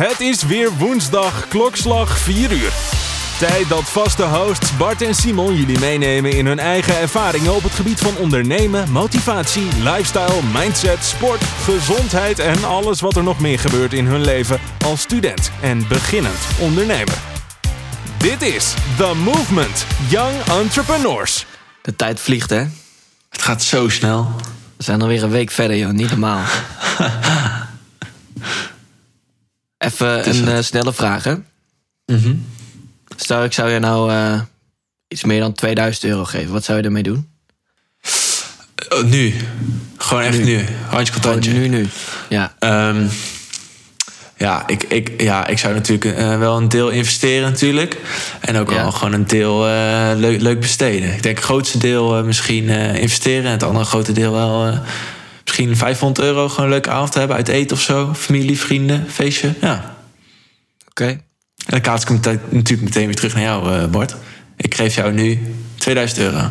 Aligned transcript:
Het 0.00 0.20
is 0.20 0.42
weer 0.42 0.70
woensdag, 0.76 1.48
klokslag 1.48 2.18
4 2.18 2.52
uur. 2.52 2.72
Tijd 3.38 3.68
dat 3.68 3.90
vaste 3.90 4.22
hosts 4.22 4.76
Bart 4.76 5.02
en 5.02 5.14
Simon 5.14 5.54
jullie 5.54 5.78
meenemen 5.78 6.32
in 6.32 6.46
hun 6.46 6.58
eigen 6.58 6.98
ervaringen 6.98 7.54
op 7.54 7.62
het 7.62 7.72
gebied 7.72 8.00
van 8.00 8.16
ondernemen, 8.16 8.90
motivatie, 8.90 9.68
lifestyle, 9.82 10.42
mindset, 10.52 11.04
sport, 11.04 11.42
gezondheid 11.44 12.38
en 12.38 12.64
alles 12.64 13.00
wat 13.00 13.16
er 13.16 13.22
nog 13.22 13.40
meer 13.40 13.58
gebeurt 13.58 13.92
in 13.92 14.06
hun 14.06 14.20
leven 14.20 14.60
als 14.84 15.00
student 15.00 15.50
en 15.60 15.88
beginnend 15.88 16.38
ondernemer. 16.60 17.18
Dit 18.18 18.42
is 18.42 18.74
The 18.96 19.14
Movement 19.14 19.86
Young 20.08 20.34
Entrepreneurs. 20.60 21.46
De 21.82 21.96
tijd 21.96 22.20
vliegt, 22.20 22.50
hè? 22.50 22.64
Het 23.30 23.42
gaat 23.42 23.62
zo 23.62 23.88
snel. 23.88 24.32
We 24.76 24.82
zijn 24.82 25.02
alweer 25.02 25.22
een 25.22 25.30
week 25.30 25.50
verder, 25.50 25.76
joh. 25.76 25.90
Niet 25.90 26.10
normaal. 26.10 26.42
Even 29.84 30.28
een 30.28 30.48
eh, 30.48 30.62
snelle 30.62 30.92
vraag, 30.92 31.24
hè? 31.24 31.34
Mhm. 32.06 32.34
Stel, 33.16 33.44
ik 33.44 33.52
zou 33.52 33.70
je 33.70 33.78
nou 33.78 34.10
eh, 34.12 34.40
iets 35.08 35.24
meer 35.24 35.40
dan 35.40 35.52
2000 35.52 36.04
euro 36.04 36.24
geven. 36.24 36.52
Wat 36.52 36.64
zou 36.64 36.78
je 36.78 36.84
ermee 36.84 37.02
doen? 37.02 37.28
Oh, 38.88 39.02
nu. 39.02 39.34
Gewoon 39.96 40.22
echt 40.22 40.42
nu. 40.44 40.56
Handje 40.88 41.12
Gewoon 41.12 41.32
contantje. 41.32 41.52
nu, 41.52 41.68
nu. 41.68 41.88
Ja. 42.28 42.54
Ehm, 42.58 43.06
ja, 44.36 44.66
ik, 44.66 44.82
ik, 44.82 45.22
ja, 45.22 45.46
ik 45.46 45.58
zou 45.58 45.74
natuurlijk 45.74 46.16
eh, 46.18 46.38
wel 46.38 46.56
een 46.56 46.68
deel 46.68 46.88
investeren 46.88 47.50
natuurlijk. 47.50 47.96
En 48.40 48.56
ook 48.56 48.70
Ja. 48.70 48.76
wel 48.76 48.92
gewoon 48.92 49.12
een 49.12 49.26
deel 49.26 49.66
eh, 49.68 50.10
leuk, 50.16 50.40
leuk 50.40 50.60
besteden. 50.60 51.14
Ik 51.14 51.22
denk 51.22 51.36
het 51.36 51.44
grootste 51.44 51.78
deel 51.78 52.16
eh, 52.16 52.22
misschien 52.24 52.68
eh, 52.68 52.94
investeren. 52.94 53.44
En 53.44 53.50
het 53.50 53.62
andere 53.62 53.84
grote 53.84 54.12
deel 54.12 54.32
wel 54.32 54.66
eh, 54.66 54.78
misschien 55.50 55.76
500 55.76 56.26
euro. 56.26 56.48
Gewoon 56.48 56.64
een 56.64 56.70
leuke 56.70 56.90
avond 56.90 57.14
hebben. 57.14 57.36
Uit 57.36 57.48
eten 57.48 57.76
of 57.76 57.82
zo. 57.82 58.14
Familie, 58.14 58.60
vrienden, 58.60 59.10
feestje. 59.10 59.54
Ja. 59.60 59.96
Oké. 60.88 61.20
En 61.66 61.76
ik 61.76 61.84
hem 61.84 62.14
meteen- 62.14 62.40
natuurlijk 62.50 62.82
meteen 62.82 63.06
weer 63.06 63.14
terug 63.14 63.34
naar 63.34 63.42
jou, 63.42 63.74
eh, 63.74 63.86
Bart. 63.86 64.16
Ik 64.56 64.74
geef 64.74 64.94
jou 64.94 65.12
nu 65.12 65.54
2000 65.76 66.20
euro. 66.20 66.50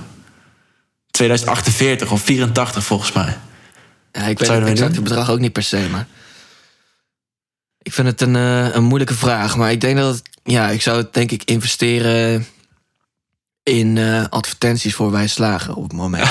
2048 1.12 2.12
of 2.12 2.22
84 2.22 2.84
volgens 2.84 3.12
mij. 3.12 3.38
Ja, 4.12 4.22
ik 4.22 4.40
weet 4.40 4.50
het 4.50 4.68
exacte 4.68 4.94
doen? 4.94 5.04
bedrag 5.04 5.30
ook 5.30 5.40
niet 5.40 5.54
per 5.54 5.64
se, 5.64 5.88
maar... 5.92 6.08
Ik 7.82 7.94
vind 7.94 8.08
het 8.08 8.22
een, 8.22 8.36
eh, 8.36 8.76
een 8.76 8.84
moeilijke 8.84 9.14
vraag. 9.14 9.58
Maar 9.58 9.72
ik 9.72 9.82
denk 9.82 9.98
dat... 9.98 10.16
Het, 10.16 10.30
ja, 10.44 10.70
ik 10.70 10.82
zou 10.82 10.98
het 10.98 11.14
denk 11.14 11.32
ik 11.32 11.44
investeren... 11.44 12.46
in 13.64 13.98
eh, 13.98 14.24
advertenties 14.30 14.96
voor 14.96 15.12
wij 15.12 15.28
slagen 15.28 15.76
op 15.76 15.84
het 15.84 15.94
moment. 15.94 16.30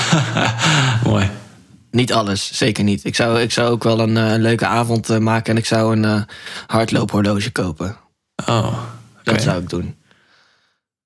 Mooi. 1.03 1.29
Niet 1.91 2.13
alles, 2.13 2.57
zeker 2.57 2.83
niet. 2.83 3.05
Ik 3.05 3.15
zou, 3.15 3.41
ik 3.41 3.51
zou 3.51 3.69
ook 3.69 3.83
wel 3.83 3.99
een 3.99 4.17
eh, 4.17 4.37
leuke 4.37 4.65
avond 4.65 5.09
eh, 5.09 5.17
maken 5.17 5.51
en 5.53 5.57
ik 5.57 5.65
zou 5.65 5.95
een 5.95 6.05
eh 6.05 6.21
hardloophorloge 6.67 7.51
kopen. 7.51 7.97
Oh, 8.45 8.83
Dat 9.23 9.41
zou 9.41 9.61
ik 9.61 9.69
doen. 9.69 9.95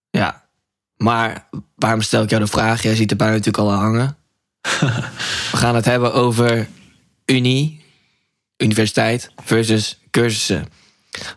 Ja. 0.09 0.43
Maar 0.97 1.47
waarom 1.75 2.01
stel 2.01 2.23
ik 2.23 2.29
jou 2.29 2.41
de 2.41 2.47
vraag? 2.47 2.81
Jij 2.81 2.95
ziet 2.95 3.09
de 3.09 3.15
bui 3.15 3.31
natuurlijk 3.31 3.57
al 3.57 3.71
hangen. 3.71 4.17
We 5.51 5.57
gaan 5.57 5.75
het 5.75 5.85
hebben 5.85 6.13
over 6.13 6.67
unie, 7.25 7.85
universiteit 8.57 9.31
versus 9.43 9.99
cursussen. 10.11 10.67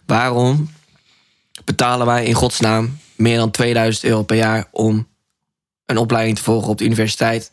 Waarom 0.06 0.70
betalen 1.64 2.06
wij 2.06 2.25
in 2.25 2.34
godsnaam 2.34 2.98
meer 3.16 3.36
dan 3.36 3.50
2000 3.50 4.05
euro 4.05 4.22
per 4.22 4.36
jaar 4.36 4.69
om 4.70 5.08
een 5.86 5.98
opleiding 5.98 6.36
te 6.36 6.42
volgen 6.42 6.70
op 6.70 6.78
de 6.78 6.84
universiteit? 6.84 7.53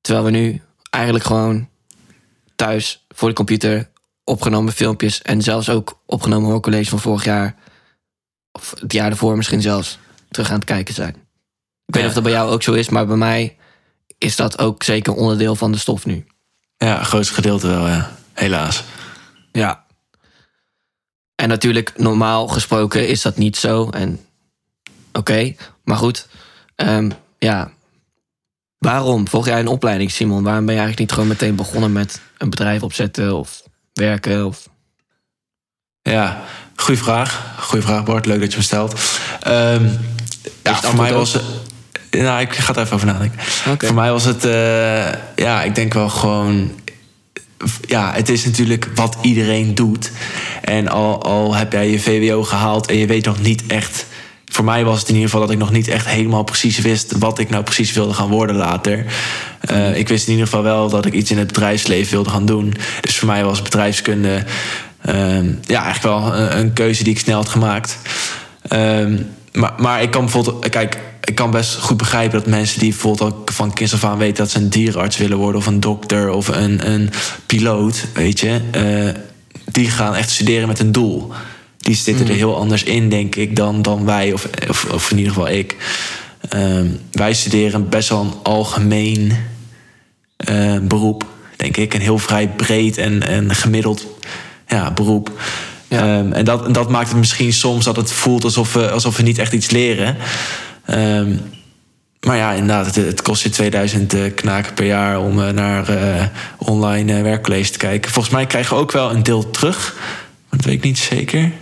Terwijl 0.00 0.24
we 0.24 0.30
nu 0.30 0.62
eigenlijk 0.90 1.24
gewoon 1.24 1.68
thuis 2.56 3.06
voor 3.08 3.28
de 3.28 3.34
computer 3.34 3.88
opgenomen 4.24 4.72
filmpjes 4.72 5.22
en 5.22 5.42
zelfs 5.42 5.68
ook 5.68 6.00
opgenomen 6.06 6.50
hoorcollege 6.50 6.90
van 6.90 7.00
vorig 7.00 7.24
jaar 7.24 7.54
of 8.52 8.74
het 8.80 8.92
jaar 8.92 9.10
ervoor 9.10 9.36
misschien 9.36 9.62
zelfs 9.62 9.98
terug 10.30 10.48
aan 10.48 10.56
het 10.56 10.64
kijken 10.64 10.94
zijn. 10.94 11.14
Ik 11.86 11.94
weet 11.94 12.02
niet 12.02 12.06
of 12.06 12.14
dat 12.14 12.22
bij 12.22 12.32
jou 12.32 12.50
ook 12.50 12.62
zo 12.62 12.72
is, 12.72 12.88
maar 12.88 13.06
bij 13.06 13.16
mij 13.16 13.56
is 14.18 14.36
dat 14.36 14.58
ook 14.58 14.82
zeker 14.82 15.14
onderdeel 15.14 15.56
van 15.56 15.72
de 15.72 15.78
stof 15.78 16.06
nu. 16.06 16.26
Ja, 16.76 17.02
grootste 17.02 17.34
gedeelte 17.34 17.66
wel, 17.66 17.86
ja. 17.86 18.16
Helaas. 18.32 18.84
Ja. 19.52 19.84
En 21.34 21.48
natuurlijk, 21.48 21.98
normaal 21.98 22.48
gesproken 22.48 23.08
is 23.08 23.22
dat 23.22 23.36
niet 23.36 23.56
zo. 23.56 23.90
En 23.90 24.20
oké, 25.12 25.54
maar 25.84 25.96
goed. 25.96 26.28
Ehm, 26.74 27.10
ja. 27.38 27.70
Waarom 28.78 29.28
volg 29.28 29.46
jij 29.46 29.60
een 29.60 29.66
opleiding, 29.66 30.10
Simon? 30.10 30.42
Waarom 30.42 30.64
ben 30.64 30.74
je 30.74 30.80
eigenlijk 30.80 30.98
niet 30.98 31.12
gewoon 31.12 31.28
meteen 31.28 31.54
begonnen 31.54 31.92
met 31.92 32.20
een 32.38 32.50
bedrijf 32.50 32.82
opzetten 32.82 33.34
of 33.36 33.62
werken? 33.92 34.46
Of... 34.46 34.68
Ja, 36.02 36.42
goede 36.76 37.00
vraag. 37.00 37.54
Goeie 37.58 37.84
vraag, 37.84 38.04
Bart. 38.04 38.26
Leuk 38.26 38.40
dat 38.40 38.50
je 38.50 38.56
me 38.56 38.62
stelt. 38.62 39.00
Ehm, 39.40 39.84
ja, 40.62 40.74
voor 40.74 40.96
mij 40.96 41.12
was 41.12 41.32
het... 41.32 41.42
Nou, 42.10 42.40
ik 42.40 42.54
ga 42.54 42.74
er 42.74 42.80
even 42.80 42.94
over 42.94 43.06
nadenken. 43.06 43.40
Voor 43.78 43.94
mij 43.94 44.10
was 44.10 44.24
het... 44.24 44.44
eh, 44.44 45.12
ja, 45.36 45.62
ik 45.62 45.74
denk 45.74 45.92
wel 45.94 46.08
gewoon... 46.08 46.70
Ja, 47.86 48.12
het 48.12 48.28
is 48.28 48.44
natuurlijk 48.44 48.88
wat 48.94 49.16
iedereen 49.22 49.74
doet. 49.74 50.10
En 50.62 50.88
al, 50.88 51.22
al 51.22 51.54
heb 51.54 51.72
jij 51.72 51.90
je 51.90 52.00
VWO 52.00 52.42
gehaald 52.42 52.86
en 52.86 52.96
je 52.96 53.06
weet 53.06 53.24
nog 53.24 53.40
niet 53.40 53.66
echt... 53.66 54.06
Voor 54.52 54.64
mij 54.64 54.84
was 54.84 54.98
het 54.98 55.08
in 55.08 55.14
ieder 55.14 55.30
geval 55.30 55.44
dat 55.46 55.54
ik 55.54 55.60
nog 55.60 55.70
niet 55.70 55.88
echt 55.88 56.06
helemaal 56.06 56.42
precies 56.42 56.78
wist... 56.78 57.12
wat 57.18 57.38
ik 57.38 57.50
nou 57.50 57.62
precies 57.62 57.92
wilde 57.92 58.14
gaan 58.14 58.28
worden 58.28 58.56
later. 58.56 59.04
Eh, 59.60 59.96
ik 59.98 60.08
wist 60.08 60.26
in 60.26 60.32
ieder 60.32 60.46
geval 60.46 60.62
wel 60.62 60.88
dat 60.88 61.06
ik 61.06 61.12
iets 61.12 61.30
in 61.30 61.38
het 61.38 61.46
bedrijfsleven 61.46 62.12
wilde 62.12 62.30
gaan 62.30 62.46
doen. 62.46 62.74
Dus 63.00 63.18
voor 63.18 63.28
mij 63.28 63.44
was 63.44 63.62
bedrijfskunde... 63.62 64.44
ehm, 65.02 65.46
ja, 65.62 65.82
eigenlijk 65.82 66.02
wel 66.02 66.34
een, 66.34 66.58
een 66.58 66.72
keuze 66.72 67.04
die 67.04 67.12
ik 67.12 67.18
snel 67.18 67.36
had 67.36 67.48
gemaakt. 67.48 67.98
Ehm, 68.68 69.18
maar, 69.52 69.72
maar 69.76 70.02
ik 70.02 70.10
kan 70.10 70.24
bijvoorbeeld... 70.24 70.68
Kijk, 70.68 70.98
ik 71.26 71.34
kan 71.34 71.50
best 71.50 71.74
goed 71.74 71.96
begrijpen 71.96 72.38
dat 72.38 72.48
mensen 72.48 72.80
die 72.80 72.90
bijvoorbeeld 72.90 73.32
ook 73.32 73.52
van 73.52 73.72
kinds 73.72 73.94
af 73.94 74.04
aan 74.04 74.18
weten 74.18 74.36
dat 74.36 74.50
ze 74.50 74.58
een 74.58 74.70
dierenarts 74.70 75.16
willen 75.16 75.36
worden, 75.36 75.60
of 75.60 75.66
een 75.66 75.80
dokter 75.80 76.30
of 76.30 76.48
een, 76.48 76.90
een 76.90 77.10
piloot, 77.46 78.06
weet 78.14 78.40
je, 78.40 78.60
eh, 78.70 79.22
die 79.64 79.90
gaan 79.90 80.14
echt 80.14 80.30
studeren 80.30 80.68
met 80.68 80.78
een 80.78 80.92
doel. 80.92 81.32
Die 81.86 81.96
zitten 81.96 82.28
er 82.28 82.34
heel 82.34 82.56
anders 82.56 82.82
in, 82.82 83.08
denk 83.08 83.34
ik, 83.34 83.56
dan, 83.56 83.82
dan 83.82 84.04
wij, 84.04 84.32
of, 84.32 84.48
of, 84.68 84.84
of 84.84 85.10
in 85.10 85.16
ieder 85.18 85.32
geval 85.32 85.48
ik. 85.48 85.76
Ehm, 86.48 86.86
wij 87.12 87.34
studeren 87.34 87.88
best 87.88 88.08
wel 88.08 88.20
een 88.20 88.34
algemeen 88.42 89.32
eh, 90.36 90.78
beroep, 90.82 91.26
denk 91.56 91.76
ik. 91.76 91.94
Een 91.94 92.00
heel 92.00 92.18
vrij 92.18 92.48
breed 92.48 92.98
en, 92.98 93.22
en 93.22 93.54
gemiddeld 93.54 94.06
ja, 94.66 94.90
beroep. 94.90 95.30
Ja. 95.88 95.98
Ehm, 95.98 96.32
en, 96.32 96.44
dat, 96.44 96.74
dat 96.74 96.90
maakt 96.90 97.08
het 97.08 97.18
misschien 97.18 97.52
soms 97.52 97.84
dat 97.84 97.96
het 97.96 98.12
voelt 98.12 98.44
alsof 98.44 98.72
we, 98.72 98.90
alsof 98.90 99.16
we 99.16 99.22
niet 99.22 99.38
echt 99.38 99.52
iets 99.52 99.70
leren. 99.70 100.16
Ehm, 100.84 101.36
maar 102.20 102.36
ja, 102.36 102.52
inderdaad, 102.52 102.86
het, 102.86 103.06
het 103.06 103.22
kost 103.22 103.42
je 103.42 103.50
2000 103.50 104.14
eh, 104.14 104.20
knaken 104.34 104.74
per 104.74 104.86
jaar 104.86 105.20
om 105.20 105.42
eh, 105.42 105.52
naar 105.52 105.86
online 106.56 107.22
werkcollege 107.22 107.70
te 107.70 107.78
kijken. 107.78 108.10
Volgens 108.10 108.34
mij 108.34 108.46
krijgen 108.46 108.76
we 108.76 108.82
ook 108.82 108.92
wel 108.92 109.10
een 109.10 109.22
deel 109.22 109.50
terug. 109.50 109.94
Maar 110.48 110.58
dat 110.58 110.64
weet 110.64 110.74
ik 110.74 110.84
niet 110.84 110.98
zeker. 110.98 111.52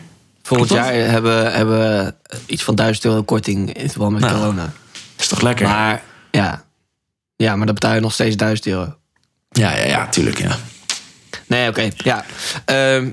Volgend 0.47 0.69
Klopt 0.69 0.84
jaar 0.84 0.94
hebben 0.94 1.53
hebben 1.53 1.78
we 1.78 2.15
iets 2.47 2.62
van 2.62 2.75
1000 2.75 3.05
euro 3.05 3.22
korting 3.22 3.72
in 3.72 3.91
verband 3.91 4.12
met 4.12 4.21
Nou, 4.21 4.34
corona. 4.34 4.62
Dat 4.62 4.72
is 5.19 5.28
toch 5.28 5.41
lekker? 5.41 5.66
Maar 5.69 6.03
ja. 6.31 6.65
ja, 7.37 7.56
maar 7.56 7.66
dan 7.66 7.75
betaal 7.75 7.94
je 7.94 8.00
nog 8.00 8.12
steeds 8.12 8.37
1000 8.37 8.66
euro. 8.66 8.97
Ja, 9.50 9.77
ja, 9.77 9.84
ja, 9.84 10.09
tuurlijk, 10.09 10.38
ja. 10.38 10.56
Nee, 11.47 11.69
oké. 11.69 11.91
Ja. 11.97 12.25
Ehm, 12.65 13.10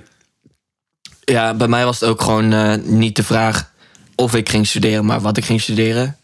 ja, 1.24 1.54
bij 1.54 1.68
mij 1.68 1.86
was 1.86 2.00
het 2.00 2.10
ook 2.10 2.22
gewoon 2.22 2.54
eh, 2.54 2.76
niet 2.84 3.16
de 3.16 3.24
vraag 3.24 3.72
of 4.16 4.36
ik 4.36 4.50
ging 4.50 4.68
studeren, 4.68 5.06
maar 5.06 5.22
wat 5.22 5.38
ik 5.38 5.46
ging 5.46 5.62
studeren. 5.62 6.18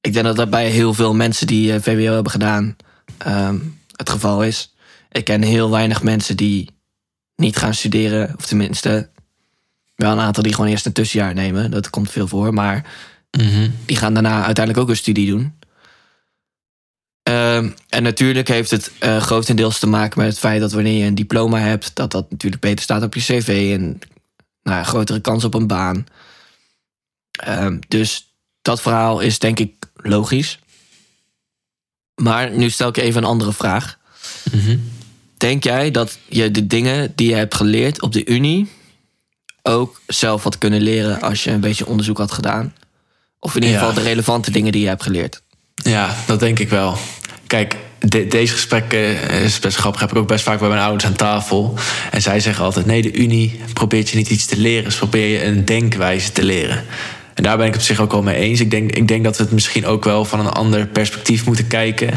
Ik 0.00 0.12
denk 0.12 0.24
dat 0.24 0.36
dat 0.36 0.50
bij 0.50 0.68
heel 0.68 0.94
veel 0.94 1.14
mensen 1.14 1.46
die 1.46 1.72
eh, 1.72 1.80
VWO 1.80 2.12
hebben 2.12 2.32
gedaan 2.32 2.76
ehm, 3.18 3.58
het 3.96 4.10
geval 4.10 4.44
is. 4.44 4.74
Ik 5.10 5.24
ken 5.24 5.42
heel 5.42 5.70
weinig 5.70 6.02
mensen 6.02 6.36
die 6.36 6.70
niet 7.36 7.56
gaan 7.56 7.74
studeren, 7.74 8.34
of 8.38 8.46
tenminste 8.46 9.10
wel 10.00 10.12
een 10.12 10.20
aantal 10.20 10.42
die 10.42 10.54
gewoon 10.54 10.70
eerst 10.70 10.86
een 10.86 10.92
tussenjaar 10.92 11.34
nemen. 11.34 11.70
Dat 11.70 11.90
komt 11.90 12.10
veel 12.10 12.28
voor, 12.28 12.54
maar 12.54 12.84
Mhm. 13.38 13.70
die 13.86 13.96
gaan 13.96 14.14
daarna 14.14 14.44
uiteindelijk 14.44 14.78
ook 14.78 14.88
een 14.88 14.96
studie 14.96 15.26
doen. 15.30 15.54
Ehm, 17.22 17.70
en 17.88 18.02
natuurlijk 18.02 18.48
heeft 18.48 18.70
het 18.70 18.90
eh, 18.98 19.20
grotendeels 19.20 19.78
te 19.78 19.86
maken 19.86 20.18
met 20.18 20.28
het 20.28 20.38
feit 20.38 20.60
dat 20.60 20.72
wanneer 20.72 20.98
je 20.98 21.04
een 21.04 21.14
diploma 21.14 21.58
hebt, 21.58 21.90
dat 21.94 22.10
dat 22.10 22.30
natuurlijk 22.30 22.62
beter 22.62 22.82
staat 22.82 23.02
op 23.02 23.14
je 23.14 23.20
cv 23.20 23.76
en 23.78 23.98
nou, 24.62 24.76
ja, 24.76 24.82
grotere 24.84 25.20
kans 25.20 25.44
op 25.44 25.54
een 25.54 25.66
baan. 25.66 26.06
Ehm, 27.30 27.78
dus 27.88 28.34
dat 28.62 28.80
verhaal 28.80 29.20
is 29.20 29.38
denk 29.38 29.58
ik 29.58 29.72
logisch. 29.94 30.58
Maar 32.22 32.50
nu 32.50 32.70
stel 32.70 32.88
ik 32.88 32.96
even 32.96 33.22
een 33.22 33.28
andere 33.28 33.52
vraag. 33.52 33.98
Mhm. 34.52 34.78
Denk 35.36 35.64
jij 35.64 35.90
dat 35.90 36.18
je 36.28 36.50
de 36.50 36.66
dingen 36.66 37.12
die 37.14 37.28
je 37.28 37.34
hebt 37.34 37.54
geleerd 37.54 38.02
op 38.02 38.12
de 38.12 38.26
Unie 38.26 38.68
ook 39.62 40.00
zelf 40.06 40.42
had 40.42 40.58
kunnen 40.58 40.80
leren 40.80 41.20
als 41.20 41.44
je 41.44 41.50
een 41.50 41.60
beetje 41.60 41.86
onderzoek 41.86 42.18
had 42.18 42.32
gedaan? 42.32 42.74
Of 43.38 43.54
in 43.56 43.62
ieder 43.62 43.78
Ja. 43.80 43.86
geval 43.86 44.02
de 44.02 44.08
relevante 44.08 44.50
dingen 44.50 44.72
die 44.72 44.82
je 44.82 44.88
hebt 44.88 45.02
geleerd? 45.02 45.42
Ja, 45.74 46.14
dat 46.26 46.40
denk 46.40 46.58
ik 46.58 46.68
wel. 46.68 46.96
Kijk, 47.46 47.76
de- 47.98 48.26
deze 48.26 48.52
gesprekken, 48.52 49.28
eh, 49.28 49.44
is 49.44 49.58
best 49.58 49.76
grappig, 49.76 50.00
heb 50.00 50.10
ik 50.10 50.16
ook 50.16 50.28
best 50.28 50.44
vaak 50.44 50.58
bij 50.58 50.68
mijn 50.68 50.80
ouders 50.80 51.04
aan 51.04 51.12
tafel. 51.16 51.74
En 52.10 52.22
zij 52.22 52.40
zeggen 52.40 52.64
altijd: 52.64 52.86
nee, 52.86 53.02
de 53.02 53.12
Unie 53.12 53.60
probeert 53.72 54.08
je 54.08 54.16
niet 54.16 54.30
iets 54.30 54.46
te 54.46 54.56
leren, 54.58 54.92
ze 54.92 54.98
probeer 54.98 55.26
je 55.26 55.44
een 55.44 55.64
denkwijze 55.64 56.32
te 56.32 56.42
leren. 56.44 56.84
En 57.34 57.42
daar 57.42 57.56
ben 57.56 57.66
ik 57.66 57.74
op 57.74 57.80
zich 57.80 58.00
ook 58.00 58.12
wel 58.12 58.22
mee 58.22 58.36
eens. 58.36 58.60
Ik 58.60 58.70
denk, 58.70 58.90
ik 58.92 59.08
denk 59.08 59.24
dat 59.24 59.36
we 59.36 59.42
het 59.42 59.52
misschien 59.52 59.86
ook 59.86 60.04
wel 60.04 60.24
van 60.24 60.40
een 60.40 60.48
ander 60.52 60.86
perspectief 60.86 61.44
moeten 61.46 61.66
kijken. 61.66 62.10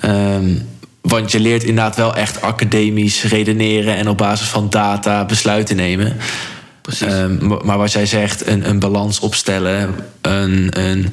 Ehm, 0.00 0.54
want 1.00 1.32
je 1.32 1.40
leert 1.40 1.62
inderdaad 1.62 1.96
wel 1.96 2.14
echt 2.16 2.40
academisch 2.40 3.22
redeneren 3.24 3.96
en 3.96 4.08
op 4.08 4.16
basis 4.18 4.48
van 4.48 4.70
data 4.70 5.24
besluiten 5.24 5.76
nemen. 5.76 6.16
Precies. 6.88 7.06
Ehm, 7.06 7.46
maar- 7.64 7.78
wat 7.78 7.92
jij 7.92 8.06
zegt, 8.06 8.46
een, 8.46 8.68
een 8.68 8.78
balans 8.78 9.20
opstellen, 9.20 9.94
een, 10.20 10.80
een, 10.80 11.12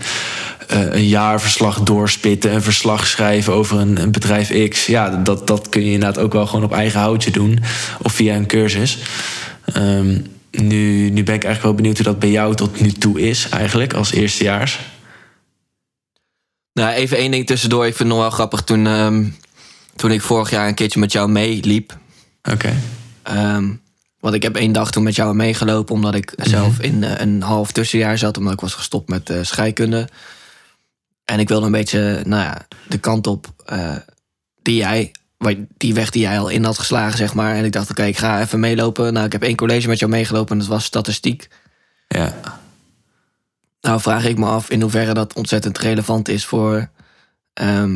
eh, 0.68 0.94
een 0.94 1.07
jaarverslag 1.07 1.80
doorspitten, 1.80 2.54
een 2.54 2.62
verslag 2.62 3.07
schrijven 3.07 3.54
over 3.54 3.80
een, 3.80 4.01
een 4.01 4.12
bedrijf 4.12 4.69
X. 4.69 4.86
Ja, 4.86 5.10
dat, 5.10 5.48
dat 5.48 5.69
kun 5.69 5.86
je 5.86 5.92
inderdaad 5.92 6.24
ook 6.24 6.33
wel 6.33 6.48
gewoon 6.48 6.63
op 6.63 6.74
eigen 6.74 7.00
houtje 7.00 7.31
doen 7.31 7.60
of 8.01 8.13
via 8.13 8.36
een 8.36 8.48
cursus. 8.48 8.98
Ehm, 9.66 10.18
nu, 10.51 11.10
nu 11.10 11.24
ben 11.24 11.36
ik 11.36 11.44
eigenlijk 11.44 11.62
wel 11.62 11.74
benieuwd 11.74 11.95
hoe 11.95 12.06
dat 12.06 12.19
bij 12.19 12.31
jou 12.31 12.56
tot 12.56 12.80
nu 12.81 12.92
toe 12.92 13.21
is, 13.21 13.50
eigenlijk 13.50 13.94
als 13.94 14.12
eerstejaars. 14.12 14.80
Nou, 16.74 16.94
even 16.94 17.18
één 17.18 17.31
ding 17.31 17.45
tussendoor. 17.45 17.86
Ik 17.86 17.95
vind 17.95 18.10
het 18.10 18.18
nog 18.18 18.19
wel 18.19 18.30
grappig. 18.30 18.62
Toen, 18.62 18.88
ehm, 18.88 19.25
toen 19.95 20.12
ik 20.12 20.21
vorig 20.21 20.50
jaar 20.50 20.68
een 20.68 20.74
keertje 20.74 21.00
met 21.00 21.12
jou 21.12 21.30
meeliep. 21.30 21.98
Oké. 22.51 22.74
Want 24.25 24.38
ik 24.38 24.44
heb 24.44 24.56
één 24.56 24.72
dag 24.72 24.92
toen 24.92 25.04
met 25.04 25.16
jou 25.16 25.36
meegelopen. 25.36 25.95
Omdat 25.95 26.16
ik 26.16 26.33
zelf 26.36 26.80
in 26.80 27.04
eh, 27.04 27.19
een 27.19 27.42
half 27.42 27.72
tussenjaar 27.72 28.18
zat. 28.18 28.38
Omdat 28.38 28.54
ik 28.54 28.60
was 28.60 28.74
gestopt 28.74 29.10
met 29.10 29.30
eh, 29.30 29.38
scheikunde. 29.42 30.10
En 31.25 31.39
ik 31.39 31.48
wilde 31.48 31.66
een 31.66 31.72
beetje 31.72 32.22
nou 32.25 32.44
ja, 32.44 32.68
de 32.88 32.98
kant 32.98 33.27
op 33.27 33.54
eh, 33.66 33.95
die 34.62 34.75
jij... 34.75 35.12
Die 35.77 35.94
weg 35.94 36.10
die 36.10 36.22
jij 36.22 36.39
al 36.39 36.50
in 36.50 36.63
had 36.63 36.80
geslagen, 36.80 37.18
zeg 37.18 37.33
maar. 37.33 37.56
En 37.56 37.66
ik 37.66 37.72
dacht, 37.72 37.89
oké, 37.89 38.04
ik 38.04 38.18
ga 38.18 38.42
even 38.42 38.60
meelopen. 38.60 39.13
Nou, 39.13 39.25
ik 39.25 39.31
heb 39.31 39.44
één 39.44 39.56
college 39.56 39.88
met 39.88 40.00
jou 40.00 40.12
meegelopen. 40.12 40.51
En 40.51 40.60
dat 40.60 40.68
was 40.68 40.86
statistiek. 40.86 41.48
Ja. 42.07 42.33
Nou 43.81 44.01
vraag 44.01 44.25
ik 44.25 44.38
me 44.38 44.45
af 44.45 44.69
in 44.69 44.81
hoeverre 44.81 45.13
dat 45.13 45.33
ontzettend 45.33 45.78
relevant 45.78 46.28
is 46.28 46.45
voor 46.45 46.89
ehm, 47.54 47.95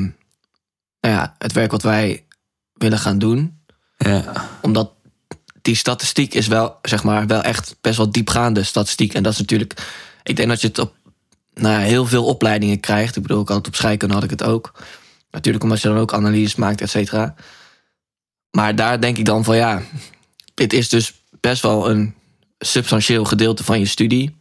nou 0.99 1.15
ja, 1.15 1.35
het 1.37 1.53
werk 1.53 1.71
wat 1.71 1.83
wij 1.83 2.25
willen 2.73 2.99
gaan 2.99 3.19
doen. 3.19 3.61
Ja. 3.97 4.47
Omdat 4.61 4.91
die 5.61 5.75
statistiek 5.75 6.33
is 6.33 6.47
wel, 6.47 6.77
zeg 6.81 7.03
maar, 7.03 7.27
wel 7.27 7.41
echt 7.41 7.75
best 7.81 7.97
wel 7.97 8.11
diepgaande 8.11 8.63
statistiek. 8.63 9.13
En 9.13 9.23
dat 9.23 9.33
is 9.33 9.39
natuurlijk, 9.39 9.73
ik 10.23 10.35
denk 10.35 10.49
dat 10.49 10.61
je 10.61 10.67
het 10.67 10.79
op 10.79 10.93
nou 11.53 11.79
ja, 11.79 11.85
heel 11.85 12.05
veel 12.05 12.25
opleidingen 12.25 12.79
krijgt. 12.79 13.15
Ik 13.15 13.21
bedoel, 13.21 13.41
ik 13.41 13.47
had 13.47 13.57
het 13.57 13.67
op 13.67 13.75
scheikunde 13.75 14.13
had 14.13 14.23
ik 14.23 14.29
het 14.29 14.43
ook. 14.43 14.73
Natuurlijk 15.31 15.63
omdat 15.63 15.81
je 15.81 15.87
dan 15.87 15.97
ook 15.97 16.13
analyses 16.13 16.55
maakt, 16.55 16.81
et 16.81 16.89
cetera. 16.89 17.35
Maar 18.51 18.75
daar 18.75 19.01
denk 19.01 19.17
ik 19.17 19.25
dan 19.25 19.43
van 19.43 19.55
ja, 19.55 19.81
dit 20.53 20.73
is 20.73 20.89
dus 20.89 21.13
best 21.39 21.61
wel 21.61 21.89
een 21.89 22.13
substantieel 22.59 23.25
gedeelte 23.25 23.63
van 23.63 23.79
je 23.79 23.85
studie. 23.85 24.35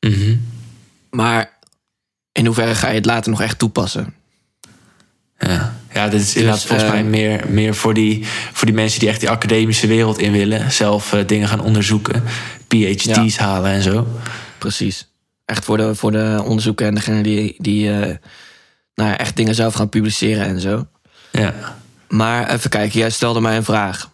Mhm. 0.00 0.36
Maar 1.10 1.58
in 2.32 2.46
hoeverre 2.46 2.74
ga 2.74 2.88
je 2.88 2.94
het 2.94 3.06
later 3.06 3.30
nog 3.30 3.40
echt 3.40 3.58
toepassen? 3.58 4.14
Ja, 5.38 5.76
ja 5.94 6.08
dit 6.08 6.20
is 6.20 6.34
inderdaad 6.34 6.64
volgens 6.64 6.88
eh, 6.88 6.94
mij 6.94 7.04
meer, 7.04 7.44
meer 7.48 7.74
voor, 7.74 7.94
die, 7.94 8.24
voor 8.52 8.66
die 8.66 8.74
mensen 8.74 9.00
die 9.00 9.08
echt 9.08 9.20
die 9.20 9.30
academische 9.30 9.86
wereld 9.86 10.18
in 10.18 10.32
willen. 10.32 10.72
Zelf 10.72 11.12
eh, 11.12 11.26
dingen 11.26 11.48
gaan 11.48 11.60
onderzoeken, 11.60 12.22
PhD's 12.68 13.36
halen 13.36 13.70
en 13.70 13.82
zo. 13.82 14.06
Precies. 14.58 15.08
Echt 15.44 15.64
voor 15.64 15.76
de, 15.76 15.94
voor 15.94 16.12
de 16.12 16.42
onderzoeken 16.44 16.86
en 16.86 16.94
degene 16.94 17.22
die, 17.22 17.54
die 17.58 17.90
eh, 17.90 18.16
nou 18.94 19.10
ja, 19.10 19.18
echt 19.18 19.36
dingen 19.36 19.54
zelf 19.54 19.74
gaan 19.74 19.88
publiceren 19.88 20.46
en 20.46 20.60
zo. 20.60 20.86
Ja. 21.30 21.54
Maar 22.08 22.50
even 22.50 22.70
kijken, 22.70 22.98
jij 22.98 23.10
stelde 23.10 23.40
mij 23.40 23.56
een 23.56 23.64
vraag. 23.64 24.10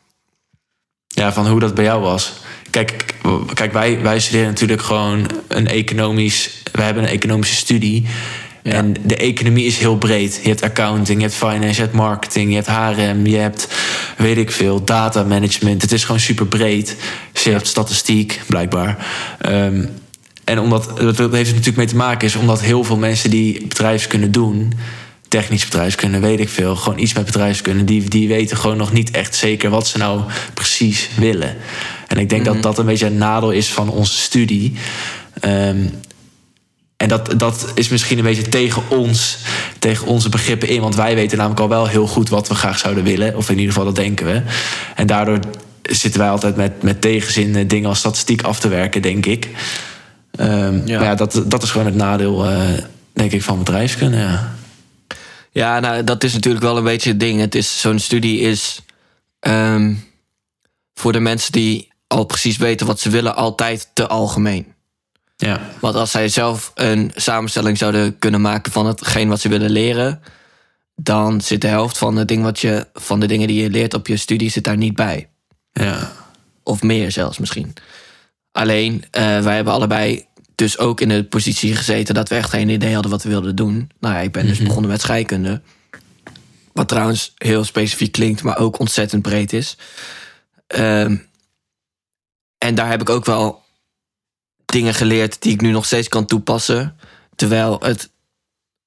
ja, 1.06 1.33
van 1.33 1.49
hoe 1.49 1.61
dat 1.61 1.75
bij 1.75 1.85
jou 1.85 2.00
was. 2.00 2.33
Kijk, 2.71 3.15
kijk 3.55 3.73
wij, 3.73 4.00
wij 4.03 4.21
studeren 4.21 4.49
natuurlijk 4.49 4.83
gewoon 4.83 5.31
een 5.49 5.67
economisch... 5.67 6.62
We 6.73 6.83
hebben 6.83 7.03
een 7.03 7.09
economische 7.09 7.55
studie. 7.55 8.06
Ja. 8.62 8.73
En 8.73 8.95
de 9.03 9.17
economie 9.17 9.65
is 9.65 9.79
heel 9.79 9.99
breed. 9.99 10.41
Je 10.43 10.49
hebt 10.49 10.62
accounting, 10.62 11.21
je 11.21 11.27
hebt 11.27 11.39
finance, 11.39 11.75
je 11.75 11.81
hebt 11.81 11.93
marketing, 11.93 12.49
je 12.49 12.55
hebt 12.55 12.69
HRM, 12.69 13.27
je 13.27 13.37
hebt, 13.37 13.69
weet 14.17 14.37
ik 14.37 14.51
veel, 14.51 14.85
data 14.85 15.23
management. 15.23 15.83
Het 15.83 15.93
is 15.93 16.05
gewoon 16.05 16.21
super 16.21 16.47
breed. 16.47 16.97
Dus 17.33 17.43
je 17.43 17.51
hebt 17.51 17.67
statistiek, 17.67 18.41
blijkbaar. 18.47 19.07
Ehm, 19.41 19.85
en 20.45 20.59
omdat, 20.59 20.85
dat 20.97 21.19
heeft 21.19 21.33
er 21.33 21.35
natuurlijk 21.35 21.77
mee 21.77 21.87
te 21.87 21.97
maken, 21.97 22.29
is 22.29 22.35
omdat 22.35 22.61
heel 22.61 22.85
veel 22.85 22.97
mensen 22.97 23.31
die 23.31 23.67
bedrijfskunde 23.67 24.31
doen, 24.31 24.73
technisch 25.29 25.65
bedrijfskunde, 25.65 26.19
weet 26.19 26.41
ik 26.41 26.49
veel, 26.49 26.77
gewoon 26.77 26.99
iets 26.99 27.12
met 27.12 27.25
bedrijfskunde, 27.25 27.85
die, 27.85 28.09
die 28.09 28.29
weten 28.29 28.57
gewoon 28.57 28.77
nog 28.77 28.93
niet 28.93 29.11
echt 29.11 29.35
zeker 29.35 29.71
wat 29.71 29.89
ze 29.89 29.99
nou 29.99 30.21
precies 30.55 31.09
willen. 31.17 31.57
En 32.07 32.17
ik 32.19 32.29
denk 32.29 32.45
dat 32.45 32.62
dat 32.62 32.79
een 32.79 32.87
beetje 32.87 33.07
een 33.07 33.19
nadeel 33.19 33.51
is 33.51 33.69
van 33.69 33.91
onze 33.91 34.17
studie. 34.17 34.75
Ehm, 35.41 35.87
en 37.00 37.08
dat, 37.08 37.35
dat 37.37 37.73
is 37.75 37.88
misschien 37.88 38.19
een 38.19 38.25
beetje 38.25 38.49
tegen 38.49 38.82
ons, 38.88 39.38
tegen 39.79 40.06
onze 40.06 40.29
begrippen 40.29 40.69
in. 40.69 40.81
Want 40.81 40.94
wij 40.94 41.14
weten 41.14 41.37
namelijk 41.37 41.61
al 41.61 41.69
wel 41.69 41.87
heel 41.87 42.06
goed 42.06 42.29
wat 42.29 42.49
we 42.49 42.55
graag 42.55 42.79
zouden 42.79 43.05
willen. 43.05 43.37
Of 43.37 43.49
in 43.50 43.58
ieder 43.58 43.73
geval, 43.73 43.85
dat 43.87 43.97
denken 43.97 44.26
we. 44.26 44.43
En 44.94 45.06
daardoor 45.06 45.38
zitten 45.82 46.20
wij 46.20 46.31
altijd 46.31 46.56
met, 46.56 46.82
met 46.82 47.00
tegenzin 47.00 47.69
dingen 47.69 47.88
als 47.88 47.99
statistiek 47.99 48.43
af 48.43 48.61
te 48.61 48.69
werken, 48.69 49.02
denk 49.02 49.26
ik. 49.26 49.49
Ehm, 50.37 50.81
Ja. 50.87 50.99
Maar 50.99 51.08
ja, 51.08 51.14
dat, 51.14 51.43
dat 51.47 51.62
is 51.62 51.70
gewoon 51.70 51.87
het 51.87 51.94
nadeel, 51.94 52.47
eh, 52.47 52.69
denk 53.12 53.32
ik, 53.32 53.43
van 53.43 53.58
bedrijfskunde. 53.58 54.17
Ja. 54.17 54.55
Ja, 55.50 55.81
nou, 55.81 56.05
dat 56.05 56.25
is 56.25 56.32
natuurlijk 56.32 56.64
wel 56.64 56.76
een 56.76 56.85
beetje 56.85 57.11
het 57.11 57.20
ding. 57.20 57.41
Het 57.41 57.55
is, 57.55 57.81
zo'n 57.81 57.99
studie 57.99 58.41
is 58.41 58.81
ehm, 59.38 59.94
voor 60.94 61.12
de 61.12 61.20
mensen 61.20 61.52
die 61.52 61.88
al 62.06 62.25
precies 62.25 62.56
weten 62.56 62.87
wat 62.87 63.00
ze 63.00 63.11
willen, 63.11 63.37
altijd 63.37 63.88
te 63.93 64.06
algemeen. 64.06 64.67
Ja. 65.41 65.61
Want 65.81 65.95
als 65.95 66.11
zij 66.11 66.29
zelf 66.29 66.73
een 66.75 67.13
samenstelling 67.15 67.79
zouden 67.79 68.19
kunnen 68.19 68.41
maken 68.41 68.73
van 68.73 68.87
hetgeen 68.87 69.29
wat 69.29 69.41
ze 69.41 69.49
willen 69.49 69.71
leren, 69.71 70.23
dan 70.95 71.41
zit 71.41 71.61
de 71.61 71.67
helft 71.67 71.99
van, 71.99 72.17
het 72.17 72.29
ding 72.29 72.43
wat 72.43 72.61
je, 72.61 72.87
van 72.95 73.21
de 73.21 73.27
dingen 73.27 73.49
die 73.49 73.63
je 73.63 73.71
leert 73.71 73.95
op 73.95 74.07
je 74.07 74.17
studie 74.17 74.51
zit 74.51 74.65
daar 74.65 74.77
niet 74.77 74.95
bij. 74.95 75.29
Ja. 75.73 76.13
Of 76.63 76.83
meer 76.83 77.13
zelfs 77.13 77.39
misschien. 77.39 77.73
Alleen, 78.53 79.05
eh, 79.11 79.23
wij 79.43 79.55
hebben 79.55 79.73
allebei 79.73 80.25
dus 80.55 80.79
ook 80.79 81.01
in 81.01 81.09
de 81.09 81.25
positie 81.25 81.77
gezeten 81.77 82.15
dat 82.15 82.29
we 82.29 82.35
echt 82.35 82.51
geen 82.51 82.69
idee 82.69 82.93
hadden 82.93 83.11
wat 83.11 83.23
we 83.23 83.29
wilden 83.29 83.57
doen. 83.57 83.91
Nou 84.01 84.15
ja, 84.15 84.21
ik 84.21 84.33
ben 84.33 84.47
dus 84.47 84.59
begonnen 84.63 84.91
met 84.91 85.01
scheikunde. 85.01 85.61
Wat 86.73 86.89
trouwens 86.89 87.33
heel 87.37 87.65
specifiek 87.65 88.13
klinkt, 88.13 88.43
maar 88.43 88.59
ook 88.59 88.79
ontzettend 88.79 89.23
breed 89.23 89.53
is. 89.53 89.77
Ehm, 90.67 91.17
en 92.59 92.75
daar 92.75 92.89
heb 92.89 93.01
ik 93.01 93.11
ook 93.11 93.25
wel 93.25 93.63
dingen 94.73 94.95
geleerd 94.95 95.43
die 95.43 95.53
ik 95.53 95.61
nu 95.61 95.71
nog 95.71 95.85
steeds 95.85 96.09
kan 96.09 96.27
toepassen. 96.27 96.97
Terwijl 97.35 97.81
het 97.81 98.11